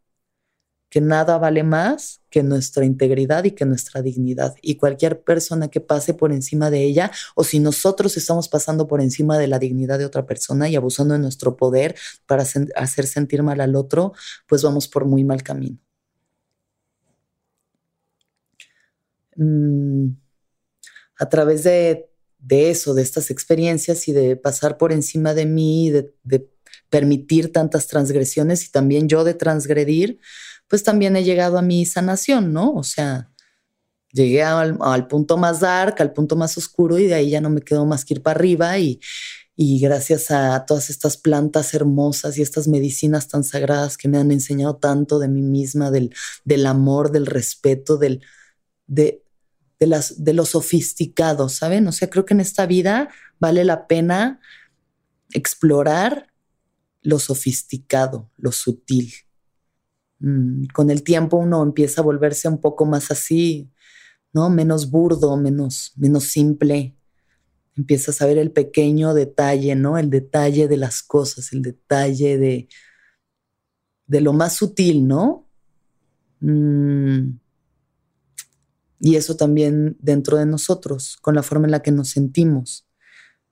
que 0.93 1.01
nada 1.01 1.39
vale 1.39 1.63
más 1.63 2.21
que 2.29 2.43
nuestra 2.43 2.85
integridad 2.85 3.45
y 3.45 3.51
que 3.53 3.65
nuestra 3.65 4.03
dignidad. 4.03 4.53
Y 4.61 4.75
cualquier 4.75 5.23
persona 5.23 5.69
que 5.69 5.81
pase 5.81 6.13
por 6.13 6.31
encima 6.31 6.69
de 6.69 6.83
ella, 6.83 7.09
o 7.33 7.43
si 7.43 7.59
nosotros 7.59 8.15
estamos 8.15 8.47
pasando 8.47 8.87
por 8.87 9.01
encima 9.01 9.39
de 9.39 9.47
la 9.47 9.57
dignidad 9.57 9.97
de 9.97 10.05
otra 10.05 10.27
persona 10.27 10.69
y 10.69 10.75
abusando 10.75 11.15
de 11.15 11.19
nuestro 11.19 11.57
poder 11.57 11.95
para 12.27 12.43
hacer 12.75 13.07
sentir 13.07 13.41
mal 13.41 13.59
al 13.59 13.75
otro, 13.75 14.13
pues 14.47 14.61
vamos 14.61 14.87
por 14.87 15.05
muy 15.05 15.23
mal 15.23 15.41
camino. 15.41 15.79
Mm, 19.35 20.09
a 21.17 21.27
través 21.27 21.63
de, 21.63 22.07
eso, 22.49 22.93
de 22.93 23.01
estas 23.01 23.31
experiencias 23.31 24.07
y 24.07 24.13
de 24.13 24.35
pasar 24.35 24.77
por 24.77 24.91
encima 24.91 25.33
de 25.33 25.47
mí, 25.47 25.89
de, 25.89 26.13
de 26.23 26.53
permitir 26.91 27.51
tantas 27.51 27.87
transgresiones 27.87 28.63
y 28.65 28.69
también 28.69 29.07
yo 29.09 29.23
de 29.23 29.33
transgredir, 29.33 30.19
pues 30.73 30.81
también 30.81 31.15
he 31.15 31.23
llegado 31.23 31.59
a 31.59 31.61
mi 31.61 31.85
sanación, 31.85 32.51
¿no? 32.51 32.73
O 32.73 32.81
sea, 32.81 33.29
llegué 34.11 34.41
al, 34.41 35.05
punto 35.07 35.37
más 35.37 35.59
dark, 35.59 35.97
al 35.99 36.13
punto 36.13 36.35
más 36.35 36.57
oscuro 36.57 36.97
y 36.97 37.05
de 37.05 37.13
ahí 37.13 37.29
ya 37.29 37.41
no 37.41 37.51
me 37.51 37.61
quedo 37.61 37.85
más 37.85 38.03
que 38.03 38.15
ir 38.15 38.23
para 38.23 38.39
arriba 38.39 38.79
y, 38.79 38.99
gracias 39.55 40.31
a 40.31 40.65
todas 40.65 40.89
estas 40.89 41.15
plantas 41.15 41.75
hermosas 41.75 42.39
y 42.39 42.41
estas 42.41 42.67
medicinas 42.67 43.27
tan 43.27 43.43
sagradas 43.43 43.97
que 43.97 44.07
me 44.07 44.17
han 44.17 44.31
enseñado 44.31 44.77
tanto 44.77 45.19
de 45.19 45.27
mí 45.27 45.43
misma, 45.43 45.91
del, 45.91 46.11
amor, 46.65 47.11
del 47.11 47.27
respeto, 47.27 47.97
del, 47.97 48.23
de, 48.87 49.23
de, 49.79 49.85
las, 49.85 50.23
de 50.23 50.33
lo 50.33 50.43
sofisticado, 50.43 51.49
¿saben? 51.49 51.87
O 51.87 51.91
sea, 51.91 52.09
creo 52.09 52.25
que 52.25 52.33
en 52.33 52.39
esta 52.39 52.65
vida 52.65 53.09
vale 53.39 53.63
la 53.63 53.85
pena 53.85 54.39
explorar 55.33 56.33
lo 57.03 57.19
sofisticado, 57.19 58.31
lo 58.37 58.51
sutil, 58.51 59.13
Mm, 60.23 60.67
con 60.73 60.89
el 60.89 61.03
tiempo 61.03 61.35
uno 61.35 61.61
empieza 61.61 61.99
a 61.99 62.03
volverse 62.05 62.47
un 62.47 62.61
poco 62.61 62.85
más 62.85 63.11
así, 63.11 63.69
¿no? 64.31 64.49
Menos 64.49 64.89
burdo, 64.89 65.35
menos, 65.35 65.91
menos 65.97 66.23
simple. 66.25 66.95
Empiezas 67.75 68.21
a 68.21 68.25
ver 68.25 68.37
el 68.37 68.51
pequeño 68.51 69.13
detalle, 69.13 69.75
¿no? 69.75 69.97
El 69.97 70.09
detalle 70.09 70.69
de 70.69 70.77
las 70.77 71.03
cosas, 71.03 71.51
el 71.51 71.61
detalle 71.61 72.37
de, 72.37 72.69
de 74.07 74.21
lo 74.21 74.31
más 74.31 74.55
sutil, 74.55 75.05
¿no? 75.09 75.49
Mm. 76.39 77.39
Y 79.01 79.17
eso 79.17 79.35
también 79.35 79.97
dentro 79.99 80.37
de 80.37 80.45
nosotros, 80.45 81.17
con 81.17 81.35
la 81.35 81.43
forma 81.43 81.67
en 81.67 81.71
la 81.71 81.81
que 81.81 81.91
nos 81.91 82.11
sentimos, 82.11 82.87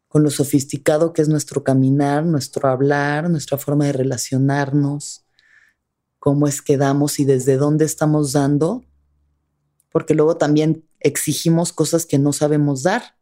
con 0.08 0.24
lo 0.24 0.30
sofisticado 0.30 1.12
que 1.12 1.22
es 1.22 1.28
nuestro 1.28 1.66
caminar, 1.66 2.26
nuestro 2.26 2.70
hablar, 2.70 3.30
nuestra 3.30 3.58
forma 3.58 3.88
de 3.88 3.92
relacionarnos 3.92 5.26
cómo 6.22 6.48
es 6.48 6.62
que 6.62 6.78
damos 6.78 7.20
y 7.20 7.26
desde 7.26 7.58
dónde 7.58 7.84
estamos 7.84 8.32
dando, 8.32 8.86
porque 9.92 10.14
luego 10.14 10.38
también 10.38 10.88
exigimos 11.00 11.74
cosas 11.74 12.06
que 12.06 12.20
no 12.20 12.32
sabemos 12.32 12.84
dar. 12.84 13.16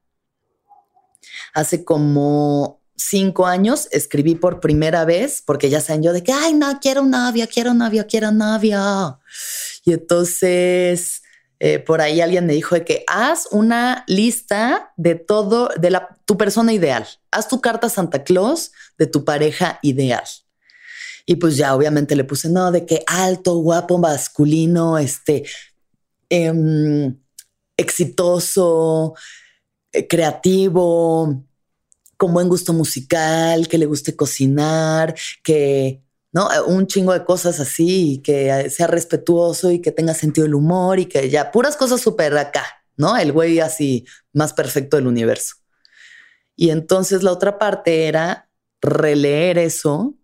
Hace 1.53 1.85
como 1.85 2.81
cinco 2.97 3.45
años 3.45 3.87
escribí 3.91 4.35
por 4.35 4.59
primera 4.59 5.05
vez, 5.05 5.41
porque 5.45 5.69
ya 5.69 5.79
saben 5.79 6.03
yo 6.03 6.11
de 6.11 6.23
que, 6.23 6.33
ay, 6.33 6.53
no, 6.53 6.77
quiero 6.81 7.05
novia, 7.05 7.47
quiero 7.47 7.73
novio, 7.73 8.05
quiero 8.05 8.33
novio. 8.33 9.17
Y 9.85 9.93
entonces 9.93 11.21
eh, 11.61 11.79
por 11.79 12.01
ahí 12.01 12.19
alguien 12.19 12.47
me 12.47 12.53
dijo 12.53 12.75
de 12.75 12.83
que 12.83 13.05
haz 13.07 13.47
una 13.49 14.03
lista 14.07 14.91
de 14.97 15.15
todo, 15.15 15.69
de 15.79 15.89
la, 15.89 16.17
tu 16.25 16.37
persona 16.37 16.73
ideal. 16.73 17.07
Haz 17.31 17.47
tu 17.47 17.61
carta 17.61 17.87
Santa 17.87 18.25
Claus 18.25 18.73
de 18.97 19.07
tu 19.07 19.23
pareja 19.23 19.79
ideal. 19.83 20.25
Y 21.29 21.35
pues 21.35 21.57
ya 21.57 21.75
obviamente 21.75 22.15
le 22.15 22.23
puse, 22.23 22.49
no, 22.49 22.71
de 22.71 22.87
que 22.87 23.03
alto, 23.05 23.57
guapo, 23.57 23.99
masculino, 23.99 24.97
este, 24.97 25.45
em, 26.27 27.15
exitoso, 27.77 29.13
eh, 29.91 30.07
creativo, 30.07 31.45
con 32.17 32.33
buen 32.33 32.49
gusto 32.49 32.73
musical, 32.73 33.67
que 33.67 33.77
le 33.77 33.85
guste 33.85 34.15
cocinar, 34.15 35.13
que 35.43 36.01
¿no? 36.31 36.51
Eh, 36.51 36.61
un 36.61 36.87
chingo 36.87 37.13
de 37.13 37.23
cosas 37.23 37.59
así, 37.59 38.21
que 38.23 38.71
sea 38.71 38.87
respetuoso 38.87 39.69
y 39.69 39.81
que 39.81 39.91
tenga 39.91 40.15
sentido 40.15 40.45
del 40.45 40.55
humor 40.55 40.97
y 40.97 41.05
que 41.05 41.29
ya 41.29 41.51
puras 41.51 41.77
cosas 41.77 42.01
súper 42.01 42.35
acá, 42.39 42.65
¿no? 42.97 43.15
El 43.17 43.33
güey 43.33 43.59
así 43.59 44.03
más 44.33 44.53
perfecto 44.53 44.97
del 44.97 45.05
universo. 45.05 45.57
Y 46.55 46.71
entonces 46.71 47.21
la 47.21 47.31
otra 47.31 47.59
parte 47.59 48.07
era 48.07 48.49
releer 48.81 49.59
eso 49.59 50.18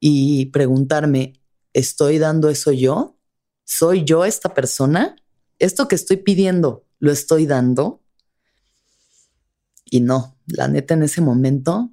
y 0.00 0.46
preguntarme, 0.46 1.34
¿estoy 1.72 2.18
dando 2.18 2.48
eso 2.48 2.72
yo? 2.72 3.18
¿Soy 3.64 4.04
yo 4.04 4.24
esta 4.24 4.54
persona? 4.54 5.14
¿Esto 5.58 5.86
que 5.86 5.94
estoy 5.94 6.16
pidiendo 6.16 6.86
lo 6.98 7.12
estoy 7.12 7.46
dando? 7.46 8.02
Y 9.84 10.00
no, 10.00 10.36
la 10.46 10.66
neta 10.66 10.94
en 10.94 11.02
ese 11.04 11.20
momento 11.20 11.92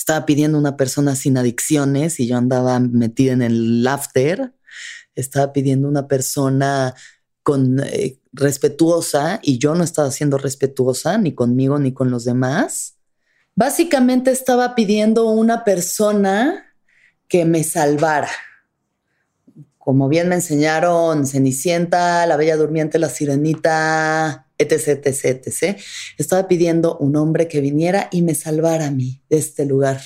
estaba 0.00 0.24
pidiendo 0.24 0.56
una 0.56 0.78
persona 0.78 1.14
sin 1.14 1.36
adicciones 1.36 2.20
y 2.20 2.26
yo 2.26 2.38
andaba 2.38 2.80
metida 2.80 3.32
en 3.32 3.42
el 3.42 3.82
laughter. 3.82 4.54
Estaba 5.14 5.52
pidiendo 5.52 5.88
una 5.88 6.08
persona 6.08 6.94
con 7.42 7.80
eh, 7.80 8.18
respetuosa 8.32 9.40
y 9.42 9.58
yo 9.58 9.74
no 9.74 9.84
estaba 9.84 10.10
siendo 10.10 10.38
respetuosa 10.38 11.18
ni 11.18 11.34
conmigo 11.34 11.78
ni 11.78 11.92
con 11.92 12.10
los 12.10 12.24
demás. 12.24 12.96
Básicamente 13.54 14.30
estaba 14.30 14.74
pidiendo 14.74 15.28
una 15.28 15.64
persona 15.64 16.66
que 17.28 17.44
me 17.44 17.62
salvara. 17.64 18.28
Como 19.78 20.08
bien 20.08 20.28
me 20.28 20.36
enseñaron 20.36 21.26
Cenicienta, 21.26 22.26
La 22.26 22.36
Bella 22.36 22.56
Durmiente, 22.56 22.98
La 22.98 23.08
Sirenita, 23.08 24.46
etc, 24.58 25.06
etc, 25.06 25.46
etc. 25.46 25.78
Estaba 26.18 26.46
pidiendo 26.48 26.98
un 26.98 27.16
hombre 27.16 27.48
que 27.48 27.60
viniera 27.60 28.08
y 28.12 28.22
me 28.22 28.34
salvara 28.34 28.86
a 28.86 28.90
mí 28.90 29.22
de 29.30 29.38
este 29.38 29.64
lugar 29.64 30.00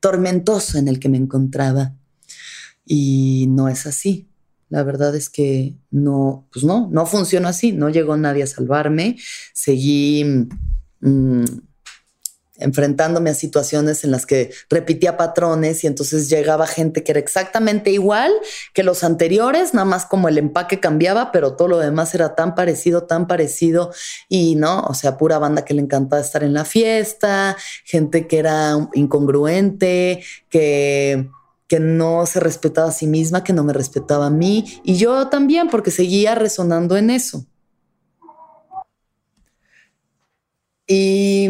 tormentoso 0.00 0.78
en 0.78 0.88
el 0.88 0.98
que 0.98 1.08
me 1.08 1.18
encontraba. 1.18 1.94
Y 2.84 3.46
no 3.50 3.68
es 3.68 3.86
así. 3.86 4.28
La 4.70 4.82
verdad 4.82 5.14
es 5.14 5.30
que 5.30 5.76
no, 5.90 6.48
pues 6.52 6.64
no, 6.64 6.88
no 6.90 7.06
funcionó 7.06 7.48
así. 7.48 7.72
No 7.72 7.90
llegó 7.90 8.16
nadie 8.16 8.42
a 8.42 8.46
salvarme. 8.46 9.18
Seguí 9.52 10.48
mm, 11.00 11.44
enfrentándome 12.58 13.30
a 13.30 13.34
situaciones 13.34 14.04
en 14.04 14.10
las 14.10 14.26
que 14.26 14.50
repetía 14.68 15.16
patrones 15.16 15.84
y 15.84 15.86
entonces 15.86 16.28
llegaba 16.28 16.66
gente 16.66 17.02
que 17.02 17.12
era 17.12 17.20
exactamente 17.20 17.90
igual 17.90 18.32
que 18.74 18.82
los 18.82 19.04
anteriores, 19.04 19.74
nada 19.74 19.84
más 19.84 20.06
como 20.06 20.28
el 20.28 20.38
empaque 20.38 20.80
cambiaba, 20.80 21.32
pero 21.32 21.54
todo 21.54 21.68
lo 21.68 21.78
demás 21.78 22.14
era 22.14 22.34
tan 22.34 22.54
parecido, 22.54 23.04
tan 23.04 23.26
parecido 23.26 23.92
y 24.28 24.56
no, 24.56 24.80
o 24.80 24.94
sea, 24.94 25.16
pura 25.16 25.38
banda 25.38 25.64
que 25.64 25.74
le 25.74 25.82
encantaba 25.82 26.20
estar 26.20 26.42
en 26.42 26.52
la 26.52 26.64
fiesta, 26.64 27.56
gente 27.84 28.26
que 28.26 28.38
era 28.38 28.76
incongruente, 28.94 30.22
que 30.50 31.28
que 31.68 31.80
no 31.80 32.24
se 32.24 32.40
respetaba 32.40 32.88
a 32.88 32.92
sí 32.92 33.06
misma, 33.06 33.44
que 33.44 33.52
no 33.52 33.62
me 33.62 33.74
respetaba 33.74 34.26
a 34.26 34.30
mí 34.30 34.80
y 34.82 34.96
yo 34.96 35.28
también 35.28 35.68
porque 35.68 35.90
seguía 35.90 36.34
resonando 36.34 36.96
en 36.96 37.10
eso. 37.10 37.44
Y 40.86 41.48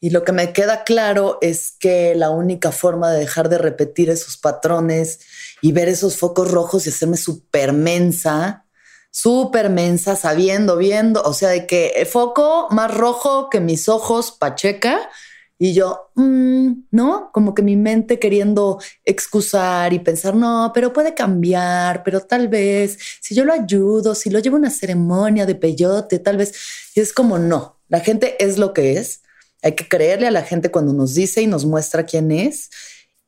y 0.00 0.10
lo 0.10 0.24
que 0.24 0.32
me 0.32 0.52
queda 0.54 0.82
claro 0.84 1.38
es 1.42 1.72
que 1.78 2.14
la 2.14 2.30
única 2.30 2.72
forma 2.72 3.10
de 3.12 3.20
dejar 3.20 3.50
de 3.50 3.58
repetir 3.58 4.08
esos 4.08 4.38
patrones 4.38 5.20
y 5.60 5.72
ver 5.72 5.88
esos 5.88 6.16
focos 6.16 6.50
rojos 6.50 6.86
y 6.86 6.88
hacerme 6.88 7.18
súper 7.18 7.74
mensa, 7.74 8.64
súper 9.10 9.68
mensa, 9.68 10.16
sabiendo, 10.16 10.78
viendo, 10.78 11.22
o 11.22 11.34
sea, 11.34 11.50
de 11.50 11.66
que 11.66 11.88
el 11.96 12.06
foco 12.06 12.68
más 12.70 12.94
rojo 12.94 13.50
que 13.50 13.60
mis 13.60 13.90
ojos, 13.90 14.32
pacheca, 14.32 15.10
y 15.58 15.74
yo, 15.74 16.10
mm, 16.14 16.84
¿no? 16.90 17.30
Como 17.34 17.54
que 17.54 17.60
mi 17.60 17.76
mente 17.76 18.18
queriendo 18.18 18.80
excusar 19.04 19.92
y 19.92 19.98
pensar, 19.98 20.34
no, 20.34 20.70
pero 20.72 20.94
puede 20.94 21.12
cambiar, 21.12 22.02
pero 22.04 22.22
tal 22.22 22.48
vez, 22.48 22.98
si 23.20 23.34
yo 23.34 23.44
lo 23.44 23.52
ayudo, 23.52 24.14
si 24.14 24.30
lo 24.30 24.38
llevo 24.38 24.56
a 24.56 24.60
una 24.60 24.70
ceremonia 24.70 25.44
de 25.44 25.56
peyote, 25.56 26.18
tal 26.18 26.38
vez, 26.38 26.54
y 26.94 27.00
es 27.00 27.12
como, 27.12 27.38
no, 27.38 27.78
la 27.88 28.00
gente 28.00 28.42
es 28.42 28.56
lo 28.56 28.72
que 28.72 28.96
es 28.96 29.20
hay 29.62 29.74
que 29.74 29.88
creerle 29.88 30.26
a 30.26 30.30
la 30.30 30.42
gente 30.42 30.70
cuando 30.70 30.92
nos 30.92 31.14
dice 31.14 31.42
y 31.42 31.46
nos 31.46 31.64
muestra 31.64 32.06
quién 32.06 32.30
es. 32.30 32.70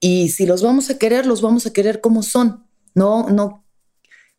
Y 0.01 0.31
si 0.31 0.47
los 0.47 0.63
vamos 0.63 0.91
a 0.91 0.99
querer, 0.99 1.27
los 1.27 1.43
vamos 1.43 1.67
a 1.67 1.73
querer 1.73 2.01
como 2.01 2.23
son. 2.23 2.67
No, 2.95 3.29
no. 3.29 3.63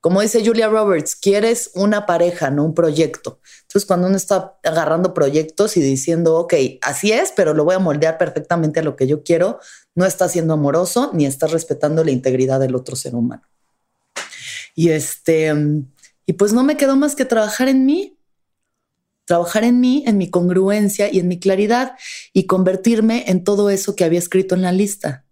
Como 0.01 0.19
dice 0.19 0.45
Julia 0.45 0.67
Roberts, 0.67 1.15
quieres 1.15 1.71
una 1.75 2.05
pareja, 2.05 2.49
no 2.49 2.65
un 2.65 2.73
proyecto. 2.73 3.39
Entonces, 3.61 3.85
cuando 3.85 4.07
uno 4.07 4.17
está 4.17 4.59
agarrando 4.61 5.13
proyectos 5.13 5.77
y 5.77 5.81
diciendo, 5.81 6.35
ok, 6.35 6.55
así 6.81 7.13
es, 7.13 7.31
pero 7.33 7.53
lo 7.53 7.63
voy 7.63 7.75
a 7.75 7.79
moldear 7.79 8.17
perfectamente 8.17 8.81
a 8.81 8.83
lo 8.83 8.97
que 8.97 9.07
yo 9.07 9.23
quiero, 9.23 9.59
no 9.95 10.05
está 10.05 10.27
siendo 10.27 10.55
amoroso 10.55 11.11
ni 11.13 11.25
está 11.25 11.47
respetando 11.47 12.03
la 12.03 12.11
integridad 12.11 12.59
del 12.59 12.75
otro 12.75 12.97
ser 12.97 13.15
humano. 13.15 13.43
Y 14.75 14.89
este, 14.89 15.53
y 16.25 16.33
pues 16.33 16.51
no 16.51 16.63
me 16.63 16.75
quedó 16.75 16.97
más 16.97 17.15
que 17.15 17.23
trabajar 17.23 17.69
en 17.69 17.85
mí, 17.85 18.17
trabajar 19.25 19.63
en 19.63 19.79
mí, 19.79 20.03
en 20.05 20.17
mi 20.17 20.29
congruencia 20.29 21.11
y 21.11 21.19
en 21.19 21.27
mi 21.27 21.39
claridad 21.39 21.93
y 22.33 22.45
convertirme 22.45 23.25
en 23.27 23.43
todo 23.43 23.69
eso 23.69 23.95
que 23.95 24.03
había 24.03 24.19
escrito 24.19 24.55
en 24.55 24.61
la 24.61 24.71
lista 24.71 25.25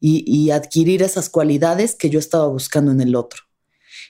y, 0.00 0.50
adquirir 0.50 1.02
esas 1.02 1.28
cualidades 1.28 1.94
que 1.94 2.08
yo 2.08 2.18
estaba 2.18 2.46
buscando 2.46 2.90
en 2.90 3.02
el 3.02 3.14
otro. 3.14 3.42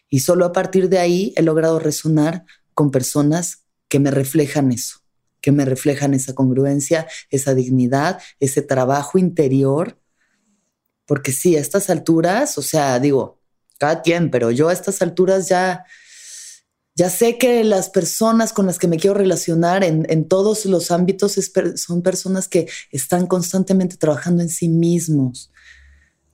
Y 0.08 0.20
solo 0.20 0.44
a 0.44 0.52
partir 0.52 0.88
de 0.88 0.98
ahí 0.98 1.32
he 1.36 1.42
logrado 1.42 1.80
resonar 1.80 2.44
con 2.74 2.92
personas 2.92 3.64
que 3.88 3.98
me 3.98 4.12
reflejan 4.12 4.70
eso, 4.70 5.00
que 5.40 5.50
me 5.50 5.64
reflejan 5.64 6.14
esa 6.14 6.34
congruencia, 6.34 7.08
esa 7.30 7.54
dignidad, 7.54 8.20
ese 8.38 8.62
trabajo 8.62 9.18
interior. 9.18 9.98
Porque 11.06 11.32
sí, 11.32 11.56
a 11.56 11.60
estas 11.60 11.90
alturas, 11.90 12.56
o 12.56 12.62
sea, 12.62 13.00
digo, 13.00 13.40
cada 13.78 14.02
quien, 14.02 14.30
pero 14.30 14.52
yo 14.52 14.68
a 14.68 14.72
estas 14.72 15.02
alturas 15.02 15.48
ya 15.48 15.84
ya 17.00 17.08
sé 17.08 17.38
que 17.38 17.64
las 17.64 17.88
personas 17.88 18.52
con 18.52 18.66
las 18.66 18.78
que 18.78 18.86
me 18.86 18.98
quiero 18.98 19.14
relacionar 19.14 19.84
en, 19.84 20.28
todos 20.28 20.66
los 20.66 20.90
ámbitos 20.90 21.40
son 21.76 22.02
personas 22.02 22.46
que 22.46 22.68
están 22.90 23.26
constantemente 23.26 23.96
trabajando 23.96 24.42
en 24.42 24.50
sí 24.50 24.68
mismos, 24.68 25.50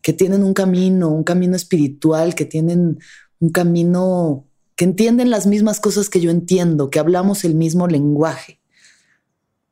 que 0.03 0.13
tienen 0.13 0.43
un 0.43 0.55
camino, 0.55 1.09
un 1.11 1.23
camino 1.23 1.55
espiritual, 1.55 2.35
que 2.35 2.47
tienen 2.47 2.99
un 3.39 3.51
camino, 3.51 4.45
que 4.75 4.87
entienden 4.87 5.31
las 5.31 5.47
mismas 5.47 5.79
cosas 5.79 6.09
que 6.09 6.21
yo 6.21 6.33
entiendo, 6.33 6.91
que 6.91 6.99
hablamos 6.99 7.45
el 7.45 7.55
mismo 7.55 7.87
lenguaje. 7.87 8.59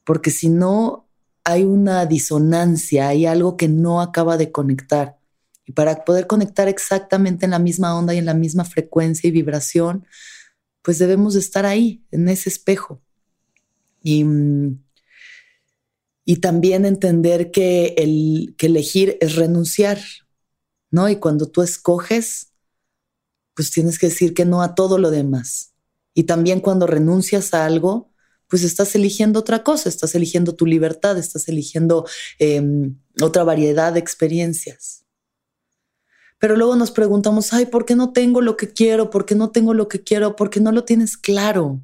Porque 0.04 0.30
si 0.30 0.48
no, 0.48 1.08
hay 1.42 1.64
una 1.64 2.06
disonancia, 2.06 3.08
hay 3.08 3.26
algo 3.26 3.56
que 3.56 3.66
no 3.66 4.00
acaba 4.00 4.36
de 4.36 4.52
conectar. 4.52 5.18
Y 5.66 5.72
para 5.72 6.04
poder 6.04 6.28
conectar 6.28 6.68
exactamente 6.68 7.46
en 7.46 7.50
la 7.50 7.58
misma 7.58 7.98
onda 7.98 8.14
y 8.14 8.18
en 8.18 8.26
la 8.26 8.34
misma 8.34 8.64
frecuencia 8.64 9.26
y 9.26 9.32
vibración, 9.32 10.06
pues 10.84 10.98
debemos 10.98 11.34
estar 11.34 11.64
ahí, 11.64 12.04
en 12.10 12.28
ese 12.28 12.50
espejo. 12.50 13.00
Y, 14.02 14.22
y 16.26 16.36
también 16.36 16.84
entender 16.84 17.50
que, 17.50 17.94
el, 17.96 18.54
que 18.58 18.66
elegir 18.66 19.16
es 19.22 19.34
renunciar, 19.34 19.98
¿no? 20.90 21.08
Y 21.08 21.16
cuando 21.16 21.48
tú 21.48 21.62
escoges, 21.62 22.52
pues 23.54 23.70
tienes 23.70 23.98
que 23.98 24.08
decir 24.08 24.34
que 24.34 24.44
no 24.44 24.60
a 24.60 24.74
todo 24.74 24.98
lo 24.98 25.10
demás. 25.10 25.72
Y 26.12 26.24
también 26.24 26.60
cuando 26.60 26.86
renuncias 26.86 27.54
a 27.54 27.64
algo, 27.64 28.12
pues 28.46 28.62
estás 28.62 28.94
eligiendo 28.94 29.40
otra 29.40 29.64
cosa, 29.64 29.88
estás 29.88 30.14
eligiendo 30.14 30.54
tu 30.54 30.66
libertad, 30.66 31.16
estás 31.16 31.48
eligiendo 31.48 32.06
em, 32.38 32.98
otra 33.22 33.42
variedad 33.42 33.94
de 33.94 34.00
experiencias. 34.00 35.03
Pero 36.38 36.56
luego 36.56 36.76
nos 36.76 36.90
preguntamos, 36.90 37.52
ay, 37.52 37.66
¿por 37.66 37.84
qué 37.84 37.94
no 37.94 38.12
tengo 38.12 38.40
lo 38.40 38.56
que 38.56 38.72
quiero? 38.72 39.10
¿Por 39.10 39.24
qué 39.24 39.34
no 39.34 39.50
tengo 39.50 39.74
lo 39.74 39.88
que 39.88 40.02
quiero? 40.02 40.36
¿Por 40.36 40.50
qué 40.50 40.60
no 40.60 40.72
lo 40.72 40.84
tienes 40.84 41.16
claro? 41.16 41.80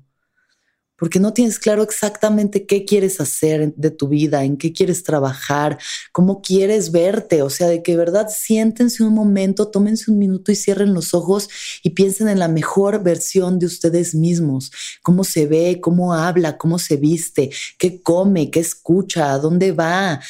Porque 0.96 1.18
no 1.18 1.32
tienes 1.32 1.58
claro 1.58 1.82
exactamente 1.82 2.66
qué 2.66 2.84
quieres 2.84 3.22
hacer 3.22 3.72
de 3.74 3.90
tu 3.90 4.08
vida, 4.08 4.44
en 4.44 4.58
qué 4.58 4.74
quieres 4.74 5.02
trabajar, 5.02 5.78
cómo 6.12 6.42
quieres 6.42 6.92
verte. 6.92 7.40
O 7.40 7.48
sea, 7.48 7.68
de 7.68 7.82
que 7.82 7.96
verdad 7.96 8.28
siéntense 8.28 9.02
un 9.02 9.14
momento, 9.14 9.68
tómense 9.68 10.10
un 10.10 10.18
minuto 10.18 10.52
y 10.52 10.56
cierren 10.56 10.92
los 10.92 11.14
ojos 11.14 11.48
y 11.82 11.90
piensen 11.90 12.28
en 12.28 12.38
la 12.38 12.48
mejor 12.48 13.02
versión 13.02 13.58
de 13.58 13.64
ustedes 13.64 14.14
mismos. 14.14 14.72
Cómo 15.02 15.24
se 15.24 15.46
ve, 15.46 15.80
cómo 15.80 16.12
habla, 16.12 16.58
cómo 16.58 16.78
se 16.78 16.98
viste, 16.98 17.50
qué 17.78 18.02
come, 18.02 18.50
qué 18.50 18.60
escucha, 18.60 19.32
a 19.32 19.38
dónde 19.38 19.72
va, 19.72 20.20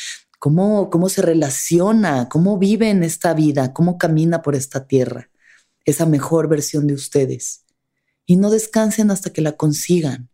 cómo, 0.41 0.91
cómo 0.91 1.09
se 1.09 1.23
relaciona, 1.23 2.29
cómo 2.29 2.59
vive 2.59 2.91
en 2.91 3.05
esta 3.05 3.35
vida, 3.35 3.73
cómo 3.73 3.99
camina 3.99 4.43
por 4.43 4.57
esta 4.57 4.89
tierra. 4.89 5.31
esa 5.85 6.07
mejor 6.07 6.49
versión 6.49 6.87
de 6.87 6.95
ustedes. 6.95 7.65
Y 8.27 8.37
no 8.37 8.51
descansen 8.51 9.11
hasta 9.11 9.33
que 9.33 9.41
la 9.41 9.53
consigan. 9.53 10.29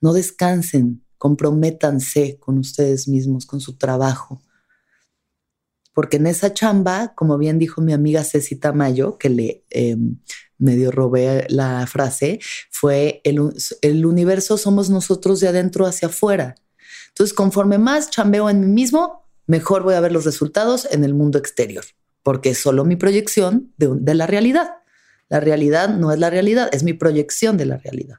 No 0.00 0.12
descansen, 0.12 1.04
comprométanse 1.18 2.38
con 2.38 2.58
ustedes 2.58 3.08
mismos, 3.08 3.46
con 3.46 3.60
su 3.60 3.76
trabajo. 3.76 4.42
Porque 5.94 6.18
en 6.18 6.26
esa 6.26 6.52
chamba, 6.52 7.14
como 7.14 7.38
bien 7.38 7.58
dijo 7.58 7.80
mi 7.80 7.92
amiga 7.92 8.24
Ceci 8.24 8.56
Tamayo, 8.56 9.18
que 9.18 9.30
le 9.30 9.64
em, 9.70 10.18
medio 10.58 10.90
robé 10.90 11.46
la 11.48 11.86
frase, 11.86 12.40
fue 12.70 13.20
el, 13.24 13.40
el 13.80 14.06
universo 14.06 14.58
somos 14.58 14.90
nosotros 14.90 15.40
de 15.40 15.48
adentro 15.48 15.86
hacia 15.86 16.08
afuera. 16.08 16.54
Entonces, 17.08 17.34
conforme 17.34 17.78
más 17.78 18.10
chambeo 18.10 18.50
en 18.50 18.60
mí 18.60 18.66
mismo, 18.66 19.23
mejor 19.46 19.82
voy 19.82 19.94
a 19.94 20.00
ver 20.00 20.12
los 20.12 20.24
resultados 20.24 20.88
en 20.90 21.04
el 21.04 21.14
mundo 21.14 21.38
exterior, 21.38 21.84
porque 22.22 22.50
es 22.50 22.58
solo 22.58 22.84
mi 22.84 22.96
proyección 22.96 23.72
de, 23.76 24.14
la 24.14 24.26
realidad. 24.26 24.70
La 25.28 25.40
realidad 25.40 25.88
no 25.88 26.12
es 26.12 26.18
la 26.18 26.30
realidad, 26.30 26.68
es 26.72 26.82
mi 26.82 26.92
proyección 26.92 27.56
de 27.56 27.66
la 27.66 27.76
realidad. 27.76 28.18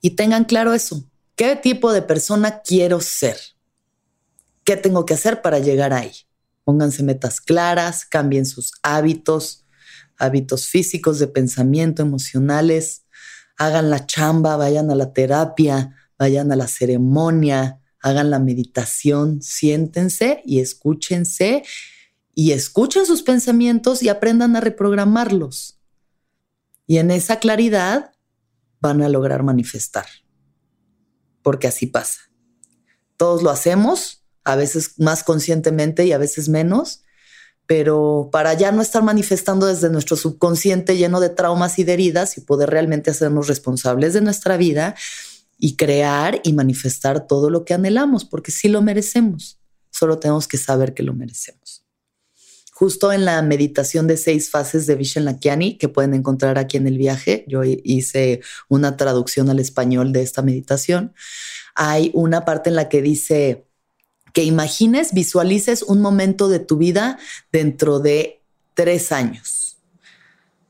Y 0.00 0.10
tengan 0.10 0.44
claro 0.44 0.72
eso. 0.72 1.04
¿Qué 1.36 1.56
tipo 1.56 1.92
de 1.92 2.02
persona 2.02 2.60
quiero 2.62 3.00
ser? 3.00 3.36
¿Qué 4.64 4.76
tengo 4.76 5.04
que 5.04 5.14
hacer 5.14 5.42
para 5.42 5.58
llegar 5.58 5.92
ahí? 5.92 6.12
Pónganse 6.64 7.02
metas 7.02 7.40
claras, 7.40 8.04
cambien 8.04 8.46
sus 8.46 8.72
hábitos, 8.82 9.64
hábitos 10.16 10.66
físicos, 10.66 11.18
de 11.18 11.28
pensamiento, 11.28 12.02
emocionales, 12.02 13.04
hagan 13.56 13.90
la 13.90 14.06
chamba, 14.06 14.56
vayan 14.56 14.90
a 14.90 14.94
la 14.94 15.12
terapia, 15.12 15.94
vayan 16.18 16.52
a 16.52 16.56
la 16.56 16.68
ceremonia, 16.68 17.79
hagan 18.00 18.30
la 18.30 18.38
meditación, 18.38 19.42
siéntense 19.42 20.42
y 20.44 20.60
escúchense 20.60 21.64
y 22.34 22.52
escuchen 22.52 23.06
sus 23.06 23.22
pensamientos 23.22 24.02
y 24.02 24.08
aprendan 24.08 24.56
a 24.56 24.60
reprogramarlos. 24.60 25.78
Y 26.86 26.98
en 26.98 27.10
esa 27.10 27.38
claridad 27.38 28.12
van 28.80 29.02
a 29.02 29.08
lograr 29.08 29.42
manifestar, 29.42 30.06
porque 31.42 31.68
así 31.68 31.86
pasa. 31.86 32.20
Todos 33.16 33.42
lo 33.42 33.50
hacemos, 33.50 34.24
a 34.44 34.56
veces 34.56 34.98
más 34.98 35.22
conscientemente 35.22 36.06
y 36.06 36.12
a 36.12 36.18
veces 36.18 36.48
menos, 36.48 37.02
pero 37.66 38.30
para 38.32 38.54
ya 38.54 38.72
no 38.72 38.82
estar 38.82 39.02
manifestando 39.02 39.66
desde 39.66 39.90
nuestro 39.90 40.16
subconsciente 40.16 40.96
lleno 40.96 41.20
de 41.20 41.28
traumas 41.28 41.78
y 41.78 41.84
de 41.84 41.92
heridas 41.92 42.36
y 42.36 42.40
poder 42.40 42.70
realmente 42.70 43.10
hacernos 43.10 43.46
responsables 43.46 44.14
de 44.14 44.22
nuestra 44.22 44.56
vida, 44.56 44.96
y 45.60 45.76
crear 45.76 46.40
y 46.42 46.54
manifestar 46.54 47.26
todo 47.26 47.50
lo 47.50 47.64
que 47.64 47.74
anhelamos, 47.74 48.24
porque 48.24 48.50
sí 48.50 48.68
lo 48.68 48.82
merecemos. 48.82 49.60
Solo 49.90 50.18
tenemos 50.18 50.48
que 50.48 50.56
saber 50.56 50.94
que 50.94 51.02
lo 51.02 51.12
merecemos. 51.12 51.84
Justo 52.72 53.12
en 53.12 53.26
la 53.26 53.42
meditación 53.42 54.06
de 54.06 54.16
seis 54.16 54.48
fases 54.48 54.86
de 54.86 54.94
Vishen 54.94 55.26
Lakiani, 55.26 55.76
que 55.76 55.90
pueden 55.90 56.14
encontrar 56.14 56.58
aquí 56.58 56.78
en 56.78 56.86
el 56.86 56.96
viaje, 56.96 57.44
yo 57.46 57.62
hice 57.62 58.40
una 58.68 58.96
traducción 58.96 59.50
al 59.50 59.58
español 59.58 60.12
de 60.12 60.22
esta 60.22 60.40
meditación, 60.40 61.12
hay 61.74 62.10
una 62.14 62.46
parte 62.46 62.70
en 62.70 62.76
la 62.76 62.88
que 62.88 63.02
dice 63.02 63.66
que 64.32 64.44
imagines, 64.44 65.12
visualices 65.12 65.82
un 65.82 66.00
momento 66.00 66.48
de 66.48 66.60
tu 66.60 66.78
vida 66.78 67.18
dentro 67.52 68.00
de 68.00 68.40
tres 68.74 69.12
años 69.12 69.69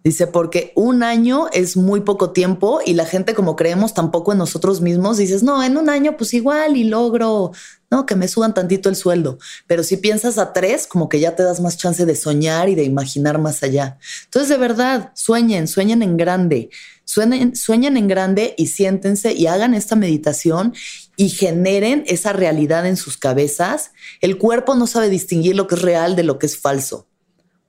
Dice, 0.03 0.27
porque 0.27 0.73
un 0.77 1.03
año 1.03 1.49
es 1.53 1.77
muy 1.77 2.01
poco 2.01 2.31
tiempo 2.31 2.81
y 2.85 2.95
la 2.95 3.05
gente 3.05 3.35
como 3.35 3.55
creemos 3.55 3.93
tampoco 3.93 4.33
en 4.33 4.39
nosotros 4.39 4.81
mismos, 4.81 5.19
dices, 5.19 5.43
no, 5.43 5.63
en 5.63 5.77
un 5.77 5.91
año 5.91 6.17
pues 6.17 6.33
igual 6.33 6.79
y 6.79 6.85
logro, 6.85 7.53
no, 7.91 8.07
que 8.07 8.17
me 8.17 8.27
suban 8.27 8.55
tantito 8.55 8.89
el 8.89 8.97
sueldo. 8.97 9.39
Pero 9.67 9.83
si 9.83 9.99
piensas 9.99 10.39
a 10.39 10.55
tres, 10.55 10.87
como 10.87 11.11
que 11.11 11.21
ya 11.21 11.37
te 11.37 11.43
das 11.43 11.61
más 11.61 11.77
chance 11.77 12.07
de 12.07 12.17
soñar 12.17 12.71
y 12.71 12.77
de 12.77 12.85
imaginar 12.85 13.39
más 13.39 13.63
allá. 13.63 13.99
Entonces, 14.25 14.49
de 14.49 14.57
verdad, 14.57 15.13
sueñen, 15.15 15.69
sueñen 15.69 16.03
en 16.03 16.17
grande, 16.17 16.71
sueñen, 17.05 17.55
sueñen 17.55 17.99
en 17.99 18.09
grande 18.09 18.55
y 18.57 18.69
siéntense 18.69 19.35
y 19.35 19.49
hagan 19.49 19.75
esta 19.75 19.97
meditación 19.97 20.73
y 21.17 21.29
generen 21.29 22.05
esa 22.07 22.33
realidad 22.33 22.87
en 22.87 22.97
sus 22.97 23.19
cabezas. 23.19 23.91
El 24.23 24.39
cuerpo 24.39 24.77
no 24.77 24.87
sabe 24.87 25.11
distinguir 25.11 25.57
lo 25.57 25.67
que 25.67 25.75
es 25.75 25.83
real 25.83 26.17
de 26.17 26.23
lo 26.23 26.39
que 26.39 26.47
es 26.47 26.57
falso. 26.57 27.10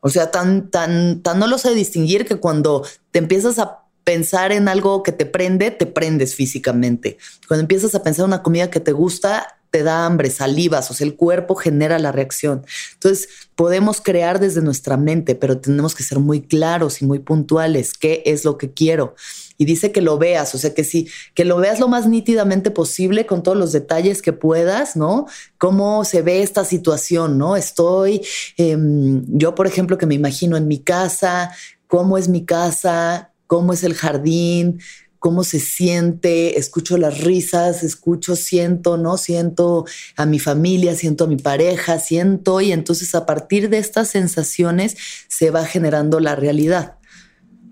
O 0.02 0.10
sea, 0.10 0.32
tan, 0.32 0.70
tan, 0.70 1.22
tan 1.22 1.40
no 1.40 1.48
lo 1.48 1.58
sé 1.58 1.74
distinguir 1.74 2.26
que 2.26 2.36
cuando 2.36 2.86
te 3.12 3.20
empiezas 3.20 3.58
a 3.60 3.82
pensar 4.04 4.52
en 4.52 4.68
algo 4.68 5.04
que 5.04 5.12
te 5.12 5.26
prende, 5.26 5.72
te 5.72 5.86
prendes 5.86 6.36
físicamente. 6.36 7.18
Cuando 7.48 7.62
empiezas 7.62 7.96
a 7.96 8.04
pensar 8.04 8.24
en 8.24 8.32
una 8.32 8.44
comida 8.44 8.70
que 8.70 8.80
te 8.80 8.92
gusta, 8.92 9.60
te 9.70 9.84
da 9.84 10.06
hambre, 10.06 10.30
salivas, 10.30 10.92
o 10.92 10.94
sea, 10.94 11.08
el 11.08 11.16
cuerpo 11.16 11.56
genera 11.56 11.98
la 11.98 12.12
reacción. 12.12 12.66
Entonces, 12.94 13.30
podemos 13.56 14.02
crear 14.02 14.40
desde 14.40 14.62
nuestra 14.62 14.98
mente, 14.98 15.34
pero 15.34 15.60
tenemos 15.60 15.96
que 15.96 16.04
ser 16.04 16.20
muy 16.20 16.42
claros 16.42 17.02
y 17.02 17.06
muy 17.06 17.20
puntuales. 17.20 17.94
¿Qué 17.94 18.22
es 18.26 18.44
lo 18.44 18.58
que 18.58 18.74
quiero? 18.74 19.16
Y 19.62 19.66
dice 19.66 19.92
que 19.92 20.02
lo 20.02 20.18
veas, 20.18 20.56
o 20.56 20.58
sea, 20.58 20.74
que 20.74 20.84
sí, 20.84 21.08
que 21.36 21.46
lo 21.46 21.58
veas 21.58 21.80
lo 21.80 21.88
más 21.88 22.08
nítidamente 22.08 22.72
posible 22.72 23.28
con 23.28 23.44
todos 23.44 23.56
los 23.56 23.72
detalles 23.72 24.24
que 24.24 24.34
puedas, 24.34 24.96
¿no? 24.96 25.28
Cómo 25.60 26.04
se 26.04 26.24
ve 26.24 26.42
esta 26.42 26.66
situación, 26.66 27.38
¿no? 27.38 27.56
Estoy, 27.56 28.26
em, 28.58 29.24
yo 29.28 29.54
por 29.54 29.68
ejemplo, 29.68 30.00
que 30.00 30.08
me 30.08 30.16
imagino 30.16 30.58
en 30.58 30.68
mi 30.68 30.80
casa, 30.80 31.52
cómo 31.86 32.18
es 32.18 32.28
mi 32.28 32.44
casa, 32.44 33.34
cómo 33.46 33.74
es 33.74 33.84
el 33.84 33.94
jardín, 33.94 34.80
cómo 35.20 35.44
se 35.44 35.60
siente, 35.60 36.58
escucho 36.58 36.98
las 36.98 37.22
risas, 37.22 37.84
escucho, 37.84 38.36
siento, 38.36 38.98
¿no? 38.98 39.18
Siento 39.18 39.86
a 40.16 40.26
mi 40.26 40.40
familia, 40.40 40.96
siento 40.96 41.26
a 41.26 41.28
mi 41.28 41.38
pareja, 41.38 42.00
siento 42.00 42.62
y 42.62 42.72
entonces 42.72 43.14
a 43.14 43.28
partir 43.28 43.70
de 43.70 43.78
estas 43.78 44.08
sensaciones 44.08 44.98
se 45.28 45.52
va 45.52 45.66
generando 45.66 46.20
la 46.20 46.36
realidad. 46.36 46.96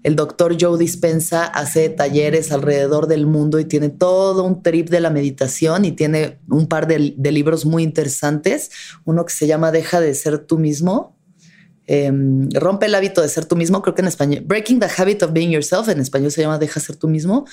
El 0.02 0.16
doctor 0.16 0.56
Joe 0.60 0.78
Dispensa 0.78 1.46
hace 1.46 1.90
talleres 1.90 2.52
alrededor 2.52 3.08
del 3.08 3.26
mundo 3.26 3.60
y 3.60 3.66
tiene 3.66 3.90
todo 3.90 4.44
un 4.44 4.64
trip 4.64 4.90
de 4.90 5.02
la 5.02 5.10
meditación 5.10 5.84
y 5.84 5.92
tiene 5.92 6.40
un 6.48 6.68
par 6.68 6.88
de, 6.88 7.00
libros 7.00 7.66
muy 7.66 7.84
interesantes. 7.84 8.72
Uno 9.04 9.26
que 9.26 9.34
se 9.34 9.46
llama 9.46 9.72
Deja 9.72 10.00
de 10.00 10.14
ser 10.16 10.40
tú 10.40 10.58
mismo. 10.58 11.18
Em, 11.86 12.50
rompe 12.52 12.86
el 12.86 12.96
hábito 12.96 13.22
de 13.22 13.30
ser 13.30 13.46
tú 13.46 13.56
mismo, 13.56 13.82
creo 13.82 13.96
que 13.96 14.02
en 14.02 14.08
español, 14.08 14.44
Breaking 14.46 14.80
the 14.80 14.88
Habit 14.96 15.24
of 15.24 15.34
Being 15.34 15.50
Yourself, 15.50 15.90
en 15.90 16.00
español 16.00 16.32
se 16.32 16.42
llama 16.42 16.60
Deja 16.60 16.80
de 16.80 16.86
ser 16.86 16.96
tú 16.96 17.08
mismo. 17.08 17.46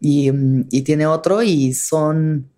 Y, 0.00 0.28
em, 0.28 0.66
y 0.70 0.82
tiene 0.82 1.06
otro 1.06 1.42
y 1.42 1.74
son, 1.74 2.50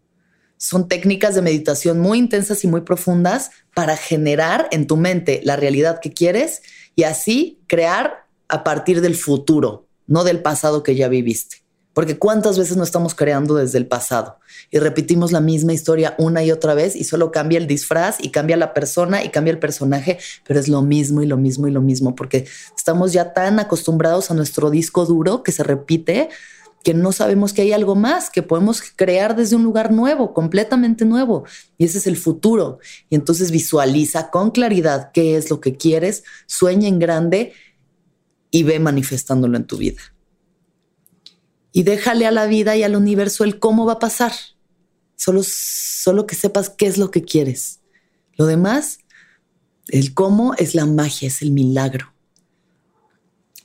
son 0.57 0.89
técnicas 0.89 1.35
de 1.35 1.43
meditación 1.43 2.01
muy 2.01 2.19
intensas 2.19 2.65
y 2.65 2.69
muy 2.69 2.81
profundas 2.81 3.51
para 3.75 3.97
generar 3.97 4.69
en 4.71 4.87
tu 4.87 4.97
mente 4.97 5.41
la 5.45 5.57
realidad 5.57 6.01
que 6.01 6.13
quieres 6.13 6.63
y 6.95 7.03
así 7.03 7.61
crear 7.67 8.26
a 8.49 8.65
partir 8.65 9.01
del 9.01 9.17
futuro, 9.17 9.87
no 10.07 10.25
del 10.25 10.43
pasado 10.43 10.83
que 10.83 10.95
ya 10.95 11.09
viviste. 11.09 11.67
Porque 11.97 12.19
cuántas 12.19 12.59
veces 12.59 12.77
no 12.77 12.85
estamos 12.85 13.15
creando 13.15 13.55
desde 13.55 13.79
el 13.79 13.87
pasado 13.87 14.37
y 14.71 14.79
repetimos 14.79 15.33
la 15.33 15.41
misma 15.41 15.73
historia 15.73 16.15
una 16.19 16.45
y 16.45 16.53
otra 16.53 16.75
vez 16.75 16.95
y 16.95 17.05
solo 17.05 17.31
cambia 17.31 17.57
el 17.57 17.67
disfraz 17.67 18.19
y 18.21 18.29
cambia 18.29 18.59
la 18.59 18.75
persona 18.75 19.25
y 19.25 19.31
cambia 19.31 19.53
el 19.53 19.59
personaje, 19.59 20.19
pero 20.47 20.61
es 20.61 20.69
lo 20.69 20.83
mismo 20.83 21.23
y 21.23 21.27
lo 21.27 21.39
mismo 21.39 21.69
y 21.69 21.71
lo 21.71 21.81
mismo 21.81 22.15
porque 22.15 22.47
estamos 22.77 23.15
ya 23.15 23.33
tan 23.33 23.59
acostumbrados 23.61 24.31
a 24.31 24.35
nuestro 24.35 24.69
disco 24.69 25.07
duro 25.07 25.43
que 25.43 25.53
se 25.53 25.63
repite 25.63 26.29
que 26.87 26.95
no 26.95 27.11
sabemos 27.11 27.53
que 27.53 27.63
hay 27.63 27.73
algo 27.73 27.97
más, 27.97 28.31
que 28.31 28.45
podemos 28.45 28.81
crear 28.95 29.35
desde 29.35 29.57
un 29.57 29.65
lugar 29.65 29.91
nuevo, 29.91 30.33
completamente 30.33 31.05
nuevo. 31.05 31.43
Y 31.79 31.85
ese 31.85 31.99
es 31.99 32.07
el 32.07 32.17
futuro. 32.17 32.79
Y 33.11 33.17
entonces 33.17 33.51
visualiza 33.51 34.31
con 34.31 34.53
claridad 34.53 35.11
qué 35.13 35.37
es 35.37 35.51
lo 35.51 35.61
que 35.61 35.77
quieres, 35.77 36.23
sueña 36.47 36.87
en 36.87 37.01
grande 37.01 37.55
y 38.51 38.63
ve 38.63 38.79
manifestándolo 38.79 39.57
en 39.57 39.67
tu 39.67 39.77
vida. 39.77 40.01
Y 41.73 41.83
déjale 41.83 42.27
a 42.27 42.31
la 42.31 42.47
vida 42.47 42.77
y 42.77 42.83
al 42.83 42.97
universo 42.97 43.45
el 43.45 43.59
cómo 43.59 43.85
va 43.85 43.95
a 43.95 43.99
pasar. 43.99 44.33
Solo, 45.15 45.43
solo 45.45 46.27
que 46.27 46.35
sepas 46.35 46.71
qué 46.71 46.87
es 46.87 46.99
lo 46.99 47.11
que 47.11 47.23
quieres. 47.23 47.81
Lo 48.35 48.47
demás, 48.47 48.99
el 49.89 50.15
cómo 50.15 50.55
es 50.55 50.75
la 50.75 50.87
magia, 50.87 51.29
es 51.29 51.43
el 51.43 51.51
milagro 51.53 52.16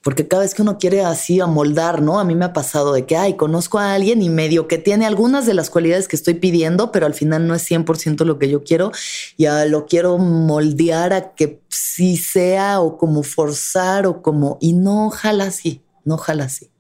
porque 0.03 0.27
cada 0.27 0.41
vez 0.41 0.55
que 0.55 0.63
uno 0.63 0.77
quiere 0.79 1.01
así 1.01 1.39
amoldar, 1.39 2.01
¿no? 2.01 2.19
A 2.19 2.23
mí 2.23 2.33
me 2.33 2.45
ha 2.45 2.53
pasado 2.53 2.91
de 2.93 3.05
que, 3.05 3.15
ay, 3.15 3.35
conozco 3.35 3.77
a 3.77 3.93
alguien 3.93 4.21
y 4.21 4.29
medio 4.29 4.67
que 4.67 4.79
tiene 4.79 5.05
algunas 5.05 5.45
de 5.45 5.53
las 5.53 5.69
cualidades 5.69 6.07
que 6.07 6.15
estoy 6.15 6.35
pidiendo, 6.35 6.91
pero 6.91 7.05
al 7.05 7.13
final 7.13 7.47
no 7.47 7.53
es 7.53 7.69
100% 7.69 8.25
lo 8.25 8.39
que 8.39 8.49
yo 8.49 8.63
quiero, 8.63 8.91
ya 9.37 9.65
lo 9.65 9.85
quiero 9.85 10.17
moldear 10.17 11.13
a 11.13 11.33
que 11.35 11.61
sí 11.69 12.17
sea 12.17 12.81
o 12.81 12.97
como 12.97 13.21
forzar 13.21 14.07
o 14.07 14.21
como, 14.23 14.57
y 14.59 14.73
no 14.73 15.07
ojalá 15.07 15.45
así, 15.45 15.81
no 16.03 16.15
ojalá 16.15 16.45
así. 16.45 16.71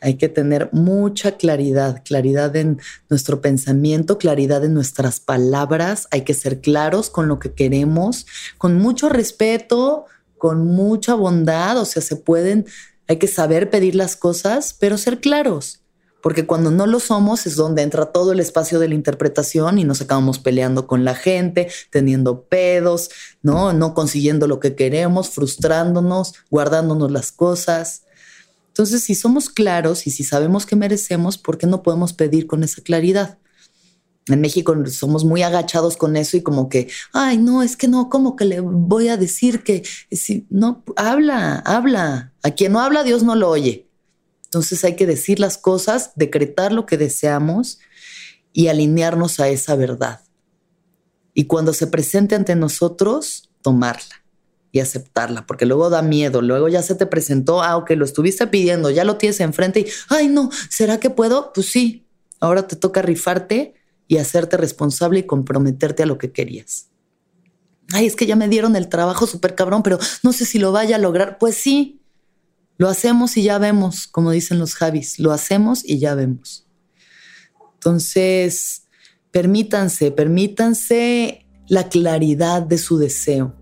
Hay 0.00 0.14
que 0.14 0.28
tener 0.28 0.70
mucha 0.72 1.32
claridad, 1.32 2.02
claridad 2.04 2.54
en 2.56 2.80
nuestro 3.08 3.40
pensamiento, 3.40 4.16
claridad 4.18 4.64
en 4.64 4.74
nuestras 4.74 5.18
palabras. 5.18 6.06
Hay 6.12 6.22
que 6.22 6.34
ser 6.34 6.60
claros 6.60 7.10
con 7.10 7.26
lo 7.26 7.40
que 7.40 7.52
queremos, 7.52 8.26
con 8.58 8.78
mucho 8.78 9.08
respeto, 9.08 10.06
con 10.38 10.66
mucha 10.66 11.14
bondad, 11.14 11.78
o 11.78 11.84
sea, 11.84 12.02
se 12.02 12.16
pueden, 12.16 12.66
hay 13.06 13.16
que 13.16 13.28
saber 13.28 13.70
pedir 13.70 13.94
las 13.94 14.16
cosas, 14.16 14.74
pero 14.78 14.96
ser 14.96 15.20
claros, 15.20 15.82
Porque 16.20 16.46
cuando 16.46 16.72
no 16.72 16.86
lo 16.86 16.98
somos 16.98 17.46
es 17.46 17.54
donde 17.54 17.82
entra 17.82 18.06
todo 18.06 18.32
el 18.32 18.40
espacio 18.40 18.80
de 18.80 18.88
la 18.88 18.94
interpretación 18.94 19.78
y 19.78 19.84
nos 19.84 20.00
acabamos 20.00 20.40
peleando 20.40 20.88
con 20.88 21.04
la 21.04 21.14
gente, 21.14 21.70
teniendo 21.90 22.42
pedos, 22.42 23.10
¿no? 23.40 23.72
No 23.72 23.94
consiguiendo 23.94 24.48
lo 24.48 24.58
que 24.58 24.74
queremos, 24.74 25.30
frustrándonos, 25.30 26.34
guardándonos 26.50 27.12
las 27.12 27.30
cosas. 27.30 28.02
Entonces, 28.68 29.04
si 29.04 29.14
somos 29.14 29.48
claros 29.48 30.06
y 30.06 30.10
si 30.10 30.24
sabemos 30.24 30.66
que 30.66 30.76
merecemos, 30.76 31.38
¿por 31.38 31.56
qué 31.56 31.66
no 31.66 31.82
podemos 31.82 32.12
pedir 32.12 32.46
con 32.46 32.64
esa 32.64 32.82
claridad? 32.82 33.38
En 34.28 34.40
México 34.40 34.74
somos 34.86 35.24
muy 35.24 35.42
agachados 35.42 35.96
con 35.96 36.16
eso 36.16 36.36
y 36.36 36.42
como 36.42 36.68
que, 36.68 36.88
ay, 37.12 37.38
no, 37.38 37.62
es 37.62 37.76
que 37.76 37.88
no, 37.88 38.08
como 38.08 38.36
que 38.36 38.44
le 38.44 38.60
voy 38.60 39.08
a 39.08 39.16
decir 39.16 39.62
que 39.62 39.82
si 40.10 40.46
no 40.50 40.84
habla, 40.96 41.56
habla. 41.64 42.32
A 42.42 42.50
quien 42.50 42.72
no 42.72 42.80
habla, 42.80 43.04
Dios 43.04 43.22
no 43.22 43.34
lo 43.34 43.48
oye. 43.48 43.88
Entonces 44.44 44.84
hay 44.84 44.96
que 44.96 45.06
decir 45.06 45.40
las 45.40 45.58
cosas, 45.58 46.12
decretar 46.16 46.72
lo 46.72 46.86
que 46.86 46.96
deseamos 46.96 47.78
y 48.52 48.68
alinearnos 48.68 49.40
a 49.40 49.48
esa 49.48 49.76
verdad. 49.76 50.20
Y 51.34 51.44
cuando 51.44 51.72
se 51.72 51.86
presente 51.86 52.34
ante 52.34 52.56
nosotros, 52.56 53.50
tomarla 53.62 54.24
y 54.72 54.80
aceptarla, 54.80 55.46
porque 55.46 55.66
luego 55.66 55.90
da 55.90 56.02
miedo, 56.02 56.42
luego 56.42 56.68
ya 56.68 56.82
se 56.82 56.94
te 56.94 57.06
presentó, 57.06 57.62
ah, 57.62 57.76
ok, 57.76 57.90
lo 57.90 58.04
estuviste 58.04 58.46
pidiendo, 58.46 58.90
ya 58.90 59.04
lo 59.04 59.16
tienes 59.16 59.40
enfrente 59.40 59.80
y, 59.80 59.86
ay, 60.08 60.28
no, 60.28 60.50
¿será 60.68 60.98
que 60.98 61.10
puedo? 61.10 61.52
Pues 61.52 61.70
sí, 61.70 62.06
ahora 62.40 62.66
te 62.66 62.76
toca 62.76 63.02
rifarte 63.02 63.74
y 64.08 64.16
hacerte 64.16 64.56
responsable 64.56 65.20
y 65.20 65.26
comprometerte 65.26 66.02
a 66.02 66.06
lo 66.06 66.18
que 66.18 66.32
querías. 66.32 66.88
Ay, 67.92 68.06
es 68.06 68.16
que 68.16 68.26
ya 68.26 68.36
me 68.36 68.48
dieron 68.48 68.74
el 68.74 68.88
trabajo 68.88 69.26
súper 69.26 69.54
cabrón, 69.54 69.82
pero 69.82 69.98
no 70.22 70.32
sé 70.32 70.44
si 70.44 70.58
lo 70.58 70.72
vaya 70.72 70.96
a 70.96 70.98
lograr. 70.98 71.38
Pues 71.38 71.56
sí, 71.56 72.00
lo 72.78 72.88
hacemos 72.88 73.36
y 73.36 73.42
ya 73.42 73.58
vemos, 73.58 74.06
como 74.06 74.30
dicen 74.30 74.58
los 74.58 74.74
Javis, 74.74 75.18
lo 75.18 75.32
hacemos 75.32 75.84
y 75.84 75.98
ya 75.98 76.14
vemos. 76.14 76.66
Entonces, 77.74 78.84
permítanse, 79.30 80.10
permítanse 80.10 81.46
la 81.68 81.88
claridad 81.88 82.62
de 82.62 82.78
su 82.78 82.98
deseo. 82.98 83.54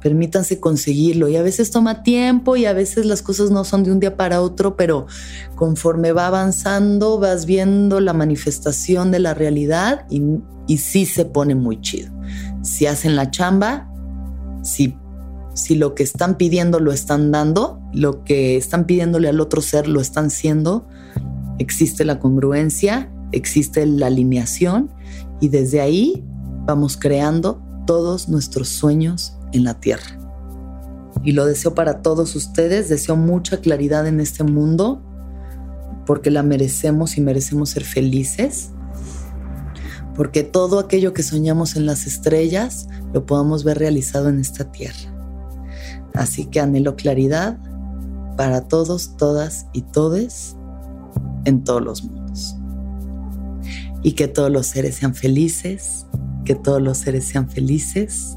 Permítanse 0.00 0.60
conseguirlo 0.60 1.28
y 1.28 1.36
a 1.36 1.42
veces 1.42 1.70
toma 1.70 2.02
tiempo 2.02 2.56
y 2.56 2.64
a 2.64 2.72
veces 2.72 3.06
las 3.06 3.22
cosas 3.22 3.50
no 3.50 3.64
son 3.64 3.84
de 3.84 3.92
un 3.92 4.00
día 4.00 4.16
para 4.16 4.40
otro, 4.40 4.76
pero 4.76 5.06
conforme 5.54 6.12
va 6.12 6.26
avanzando 6.26 7.18
vas 7.18 7.46
viendo 7.46 8.00
la 8.00 8.12
manifestación 8.12 9.10
de 9.10 9.18
la 9.18 9.34
realidad 9.34 10.06
y, 10.10 10.22
y 10.66 10.78
sí 10.78 11.06
se 11.06 11.24
pone 11.24 11.54
muy 11.54 11.80
chido. 11.80 12.12
Si 12.62 12.86
hacen 12.86 13.16
la 13.16 13.30
chamba, 13.30 13.90
si 14.62 14.96
si 15.54 15.74
lo 15.74 15.94
que 15.94 16.02
están 16.02 16.36
pidiendo 16.36 16.80
lo 16.80 16.92
están 16.92 17.30
dando, 17.30 17.80
lo 17.92 18.24
que 18.24 18.56
están 18.56 18.86
pidiéndole 18.86 19.28
al 19.28 19.40
otro 19.40 19.60
ser 19.60 19.88
lo 19.88 20.00
están 20.00 20.30
siendo, 20.30 20.86
existe 21.58 22.04
la 22.04 22.18
congruencia, 22.18 23.12
existe 23.32 23.84
la 23.86 24.06
alineación 24.06 24.90
y 25.40 25.48
desde 25.48 25.80
ahí 25.80 26.24
vamos 26.66 26.96
creando 26.96 27.62
todos 27.86 28.28
nuestros 28.28 28.68
sueños 28.68 29.36
en 29.52 29.64
la 29.64 29.74
tierra. 29.74 30.18
Y 31.22 31.32
lo 31.32 31.44
deseo 31.44 31.74
para 31.74 32.02
todos 32.02 32.34
ustedes, 32.34 32.88
deseo 32.88 33.16
mucha 33.16 33.60
claridad 33.60 34.06
en 34.06 34.20
este 34.20 34.44
mundo 34.44 35.02
porque 36.06 36.30
la 36.30 36.42
merecemos 36.42 37.18
y 37.18 37.20
merecemos 37.20 37.70
ser 37.70 37.84
felices, 37.84 38.70
porque 40.16 40.42
todo 40.42 40.78
aquello 40.78 41.12
que 41.12 41.22
soñamos 41.22 41.76
en 41.76 41.86
las 41.86 42.06
estrellas 42.06 42.88
lo 43.12 43.26
podamos 43.26 43.64
ver 43.64 43.78
realizado 43.78 44.28
en 44.28 44.40
esta 44.40 44.72
tierra. 44.72 45.14
Así 46.14 46.46
que 46.46 46.60
anhelo 46.60 46.96
claridad 46.96 47.58
para 48.36 48.62
todos, 48.62 49.16
todas 49.16 49.66
y 49.72 49.82
todes 49.82 50.56
en 51.44 51.62
todos 51.62 51.82
los 51.82 52.02
mundos. 52.02 52.56
Y 54.02 54.12
que 54.12 54.28
todos 54.28 54.50
los 54.50 54.66
seres 54.66 54.96
sean 54.96 55.14
felices, 55.14 56.06
que 56.44 56.54
todos 56.54 56.80
los 56.80 56.98
seres 56.98 57.26
sean 57.26 57.48
felices, 57.48 58.36